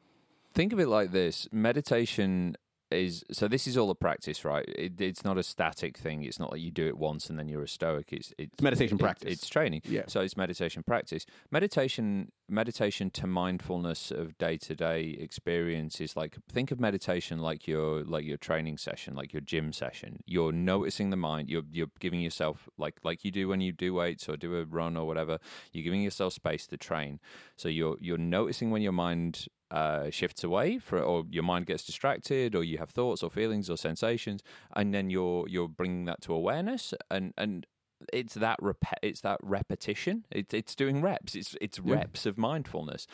[0.55, 2.57] think of it like this meditation
[2.91, 4.65] is so this is all a practice right?
[4.69, 6.23] It, it's not a static thing.
[6.25, 8.13] It's not like you do it once and then you're a stoic.
[8.13, 9.33] It's it's, meditation it- practice.
[9.33, 9.83] it's training.
[9.85, 10.03] Yeah.
[10.09, 11.27] so it's meditation practice.
[11.51, 18.37] Meditation meditation to mindfulness of day-to-day experiences like think of meditation like your like your
[18.37, 20.21] training session like your gym session.
[20.27, 21.49] You're noticing the mind.
[21.49, 24.65] You're you're giving yourself like like you do when you do weights or do a
[24.65, 25.39] run or whatever
[25.73, 27.21] you're giving yourself space to train.
[27.57, 31.85] So you're you're noticing when your mind uh, shifts away for, or your mind gets
[31.85, 34.43] distracted, or you have thoughts or feelings or sensations,
[34.75, 37.67] and then you're you're bringing that to awareness, and and
[38.13, 40.25] it's that rep- it's that repetition.
[40.31, 41.35] It's it's doing reps.
[41.35, 43.07] It's it's reps of mindfulness,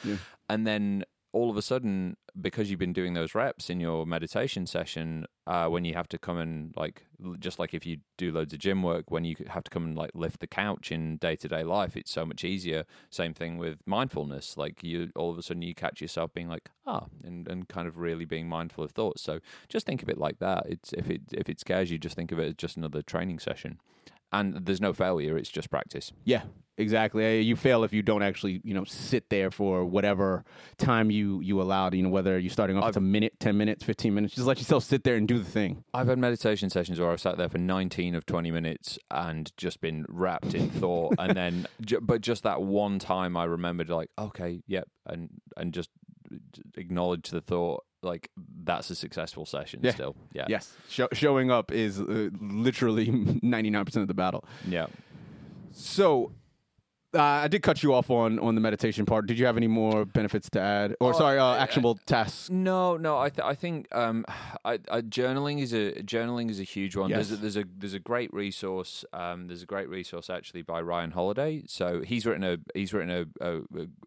[0.48, 1.04] and then
[1.36, 5.66] all of a sudden, because you've been doing those reps in your meditation session, uh,
[5.66, 7.04] when you have to come and like,
[7.38, 9.96] just like if you do loads of gym work, when you have to come and
[9.98, 12.86] like lift the couch in day to day life, it's so much easier.
[13.10, 14.56] Same thing with mindfulness.
[14.56, 17.86] Like you, all of a sudden, you catch yourself being like, ah, and, and kind
[17.86, 19.20] of really being mindful of thoughts.
[19.20, 20.64] So just think of it like that.
[20.66, 23.40] It's if it if it scares you, just think of it as just another training
[23.40, 23.78] session.
[24.32, 26.12] And there's no failure; it's just practice.
[26.24, 26.44] Yeah.
[26.78, 27.40] Exactly.
[27.40, 30.44] You fail if you don't actually, you know, sit there for whatever
[30.78, 31.94] time you you allowed.
[31.94, 34.34] You know, whether you're starting off with a minute, ten minutes, fifteen minutes.
[34.34, 35.84] Just let yourself sit there and do the thing.
[35.94, 39.80] I've had meditation sessions where I've sat there for 19 of 20 minutes and just
[39.80, 41.66] been wrapped in thought, and then,
[42.02, 45.90] but just that one time I remembered, like, okay, yep, and and just
[46.76, 48.30] acknowledge the thought, like
[48.64, 49.80] that's a successful session.
[49.82, 49.92] Yeah.
[49.92, 53.10] Still, yeah, Yes, Show, showing up is uh, literally
[53.42, 54.44] ninety nine percent of the battle.
[54.68, 54.86] yeah.
[55.72, 56.32] So.
[57.16, 59.26] Uh, I did cut you off on, on the meditation part.
[59.26, 62.50] Did you have any more benefits to add, or Oh, sorry, uh, actionable tasks?
[62.50, 63.18] No, no.
[63.18, 64.24] I th- I think um,
[64.64, 67.10] I, I, journaling is a journaling is a huge one.
[67.10, 67.40] There's a, Yes.
[67.40, 69.04] there's a there's a great resource.
[69.12, 71.62] Um, there's a great resource actually by Ryan Holiday.
[71.66, 73.10] So he's written a he's written
[73.40, 73.60] a a,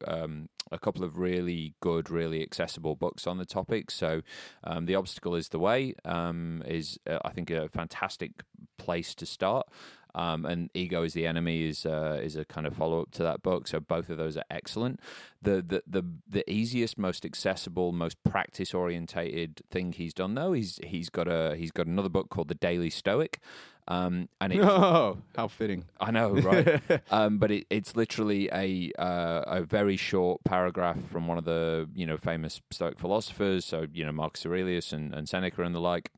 [0.05, 3.89] a, um, a couple of really good, really accessible books on the topic.
[3.91, 4.22] So
[4.64, 8.43] um, the obstacle is the way um, is uh, I think a fantastic
[8.78, 9.68] place to start.
[10.16, 13.24] Um, and ego is the enemy is uh, is a kind of follow up to
[13.24, 13.68] that book.
[13.68, 14.99] So both of those are excellent.
[15.41, 20.80] The the the, the easiest, most accessible, most practice orientated thing he's done though he's
[20.84, 23.39] he's got a he's got another book called The Daily Stoic.
[23.88, 25.86] Um, and it, Oh, how fitting.
[25.99, 27.01] I know, right?
[27.12, 31.89] um, but it, it's literally a uh, a very short paragraph from one of the
[31.95, 33.66] you know famous Stoic philosophers.
[33.66, 36.12] So you know Marcus Aurelius and, and Seneca and the like,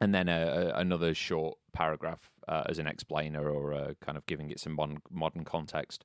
[0.00, 4.26] and then a, a, another short paragraph uh, as an explainer or uh, kind of
[4.26, 6.04] giving it some modern, modern context.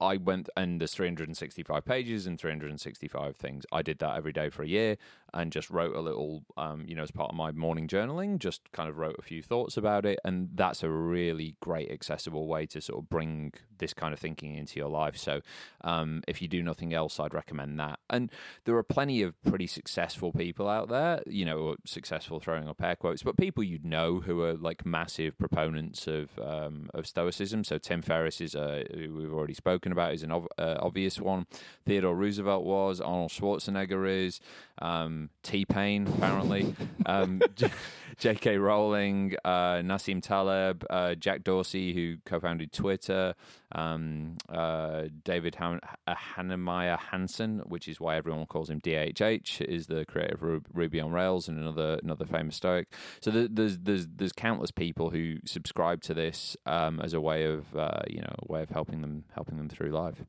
[0.00, 3.66] I went and there's 365 pages and 365 things.
[3.70, 4.96] I did that every day for a year
[5.34, 8.60] and just wrote a little, um, you know, as part of my morning journaling, just
[8.72, 10.18] kind of wrote a few thoughts about it.
[10.24, 14.54] And that's a really great, accessible way to sort of bring this kind of thinking
[14.54, 15.16] into your life.
[15.16, 15.40] So
[15.82, 17.98] um, if you do nothing else, I'd recommend that.
[18.10, 18.30] And
[18.64, 22.96] there are plenty of pretty successful people out there, you know, successful throwing up air
[22.96, 27.64] quotes, but people you'd know who are like massive proponents of um, of Stoicism.
[27.64, 31.20] So Tim Ferriss is a who we've already spoken about is an ov- uh, obvious
[31.20, 31.46] one.
[31.86, 33.00] Theodore Roosevelt was.
[33.00, 34.40] Arnold Schwarzenegger is.
[34.82, 36.74] Um, T Pain apparently.
[37.06, 37.70] um, J-
[38.18, 38.58] J.K.
[38.58, 43.34] Rowling, uh, Nassim Taleb, uh, Jack Dorsey, who co-founded Twitter,
[43.74, 49.86] um, uh, David Han- uh, Heinemeier Hansson, which is why everyone calls him DHH, is
[49.86, 52.92] the creator of Ru- Ruby on Rails and another another famous Stoic.
[53.22, 57.44] So th- there's there's there's countless people who subscribe to this um, as a way
[57.44, 60.22] of uh, you know a way of helping them helping them through life.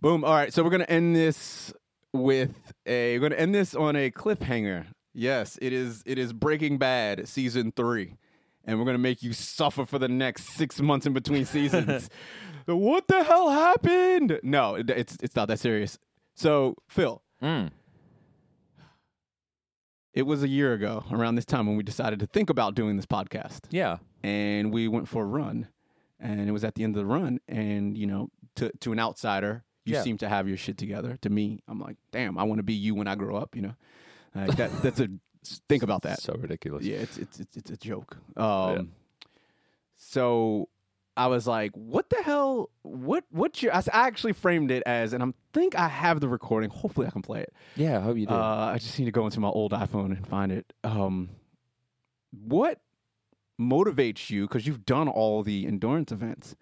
[0.00, 0.24] Boom.
[0.24, 1.72] All right, so we're gonna end this
[2.12, 3.18] with a.
[3.18, 4.86] We're gonna end this on a cliffhanger.
[5.14, 6.02] Yes, it is.
[6.06, 8.16] It is Breaking Bad season three,
[8.64, 12.08] and we're gonna make you suffer for the next six months in between seasons.
[12.66, 14.40] what the hell happened?
[14.42, 15.98] No, it- it's it's not that serious.
[16.34, 17.70] So Phil, Mm.
[20.14, 22.96] it was a year ago around this time when we decided to think about doing
[22.96, 23.60] this podcast.
[23.70, 23.98] Yeah.
[24.22, 25.66] and we went for a run
[26.20, 29.00] and it was at the end of the run and you know to to an
[29.00, 30.02] outsider you Yeah.
[30.02, 32.74] seem to have your shit together to me i'm like damn i want to be
[32.74, 33.74] you when i grow up you know
[34.34, 35.08] like that that's a
[35.68, 36.84] think about that So ridiculous.
[36.84, 38.92] yeah it's it's it's, it's a joke um
[39.96, 40.68] so
[41.16, 44.82] i was like what the hell what what you I s- I actually framed it
[44.86, 47.98] as and i think i have the recording hopefully i can play it Yeah.
[47.98, 48.34] I hope you do.
[48.34, 50.72] uh, I just need to go into my old iPhone and find it.
[50.84, 51.30] Um,
[52.30, 52.80] what
[53.60, 54.46] motivates you?
[54.48, 56.56] Because you've done all the endurance events,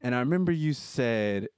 [0.00, 1.48] and I remember you said,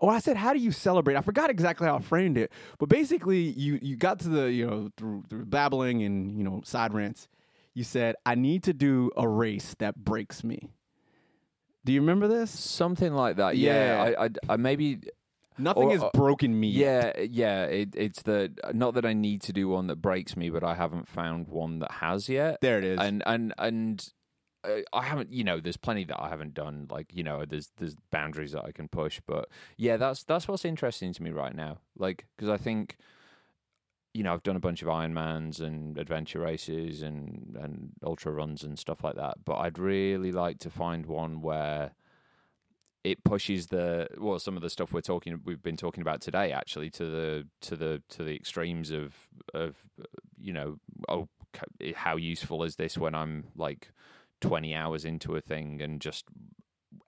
[0.00, 2.88] "Oh, I said, how do you celebrate?" I forgot exactly how I framed it, but
[2.88, 6.92] basically, you you got to the you know through, through babbling and you know side
[6.94, 7.28] rants.
[7.74, 10.70] You said, "I need to do a race that breaks me."
[11.84, 12.50] Do you remember this?
[12.50, 13.56] Something like that.
[13.56, 14.08] Yeah.
[14.10, 14.14] Yeah.
[14.18, 15.00] I, I, I maybe
[15.58, 16.68] Nothing Or- has or- broken me.
[16.68, 17.16] yet.
[17.18, 17.64] Yeah, yeah.
[17.66, 20.74] It, it's the not that I need to do one that breaks me, but I
[20.74, 22.58] haven't found one that has yet.
[22.60, 22.98] there it is.
[23.00, 24.15] And and and uh,
[24.92, 25.32] I haven't.
[25.32, 26.86] You know, there's plenty that I haven't done.
[26.90, 29.20] Like you know, there's there's boundaries that I can push.
[29.26, 31.78] But yeah, that's that's what's interesting to me right now.
[31.96, 32.96] Like because I think.
[34.14, 38.62] You know, I've done a bunch of Ironmans and adventure races and, and ultra runs
[38.62, 39.44] and stuff like that.
[39.44, 41.90] But I'd really like to find one where
[43.04, 46.50] it pushes the well some of the stuff we're talking we've been talking about today
[46.50, 49.14] actually to the to the to the extremes of
[49.54, 50.04] of uh,
[50.40, 51.28] you know oh
[51.94, 53.90] how useful is this when I'm like
[54.40, 56.24] 20 hours into a thing and just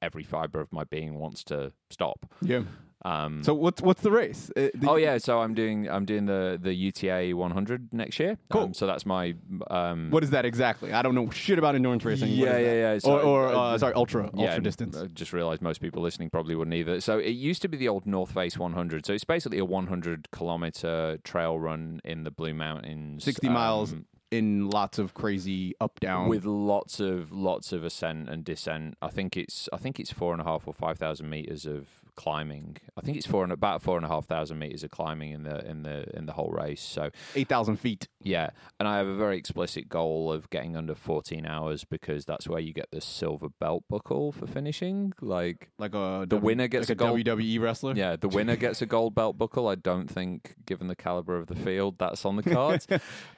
[0.02, 2.62] every fiber of my being wants to stop yeah.
[3.04, 4.50] um So what's what's the race?
[4.56, 8.38] Uh, the- Oh yeah, so I'm doing I'm doing the the UTA 100 next year.
[8.50, 8.62] Cool.
[8.62, 9.34] Um, so that's my
[9.70, 10.92] um What is that exactly?
[10.92, 12.28] I don't know shit about endurance racing.
[12.30, 12.98] Yeah, yeah, yeah.
[12.98, 14.96] So, or or uh, sorry, ultra yeah, ultra distance.
[14.96, 17.00] I just realized most people listening probably wouldn't either.
[17.00, 19.06] So it used to be the old North Face 100.
[19.06, 23.22] So it's basically a 100 kilometer trail run in the Blue Mountains.
[23.24, 26.28] 60 miles um, in lots of crazy up down.
[26.28, 28.96] with lots of lots of ascent and descent.
[29.00, 31.88] I think it's I think it's four and a half or five thousand meters of
[32.18, 32.76] climbing.
[32.96, 35.44] I think it's four and about four and a half thousand meters of climbing in
[35.44, 36.82] the in the in the whole race.
[36.82, 38.08] So eight thousand feet.
[38.22, 42.48] yeah, and I have a very explicit goal of getting under fourteen hours because that's
[42.48, 45.12] where you get the silver belt buckle for finishing.
[45.20, 47.94] Like Like a The winner gets like a gold- WWE wrestler.
[47.94, 49.68] yeah, the winner gets a gold belt buckle.
[49.68, 52.86] I don't think, given the caliber of the field, that's on the cards.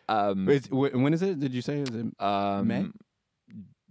[0.09, 1.39] um, Is, when is it?
[1.39, 1.81] Did you say?
[1.81, 2.87] Is it Um, May?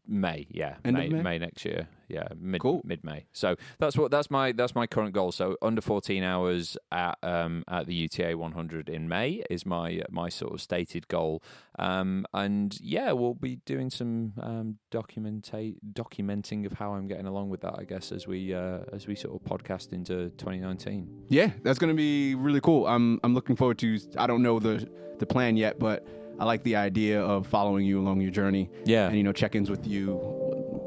[0.09, 1.21] May, yeah, End May, May?
[1.21, 2.81] May next year, yeah, mid Cool.
[2.83, 3.25] mid May.
[3.31, 5.31] So that's what that's my that's my current goal.
[5.31, 10.29] So under 14 hours at um at the UTA 100 in May is my my
[10.29, 11.43] sort of stated goal.
[11.77, 17.49] Um and yeah, we'll be doing some um documentate documenting of how I'm getting along
[17.49, 17.75] with that.
[17.77, 21.25] I guess as we uh, as we sort of podcast into 2019.
[21.29, 22.87] Yeah, that's gonna be really cool.
[22.87, 23.99] I'm I'm looking forward to.
[24.17, 24.89] I don't know the
[25.19, 26.07] the plan yet, but
[26.39, 28.69] I like the idea of following you along your journey.
[28.85, 29.07] Yeah.
[29.07, 30.19] and you know check-ins with you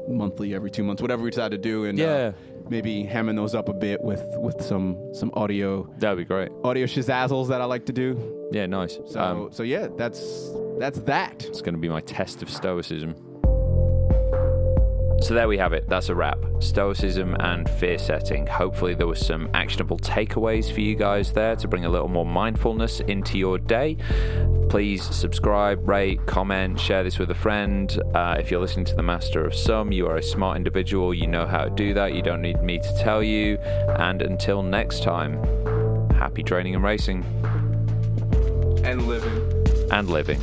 [0.09, 2.31] monthly, every two months, whatever we decide to do, and uh, Yeah.
[2.69, 6.49] maybe hamming those up a bit with with some some audio That'd be great.
[6.63, 8.49] audio shazazzles that I like to do.
[8.51, 8.99] Yeah, nice.
[9.07, 11.45] So um, so yeah, that's that's that.
[11.45, 13.15] It's going to be my test of stoicism.
[15.23, 15.87] So there we have it.
[15.87, 16.37] That's a wrap.
[16.59, 18.45] Stoicism and fear setting.
[18.45, 22.25] Hopefully, there was some actionable takeaways for you guys there to bring a little more
[22.25, 23.95] mindfulness into your day.
[24.67, 28.01] Please subscribe, rate, comment, share this with a friend.
[28.13, 31.13] Uh, if you're listening to the Master of Some, you are a smart individual.
[31.13, 32.13] You know how to do that.
[32.13, 33.55] You don't need me to tell you.
[33.97, 35.41] And until next time,
[36.11, 37.23] happy training and racing
[38.83, 39.87] And living.
[39.89, 40.41] and living.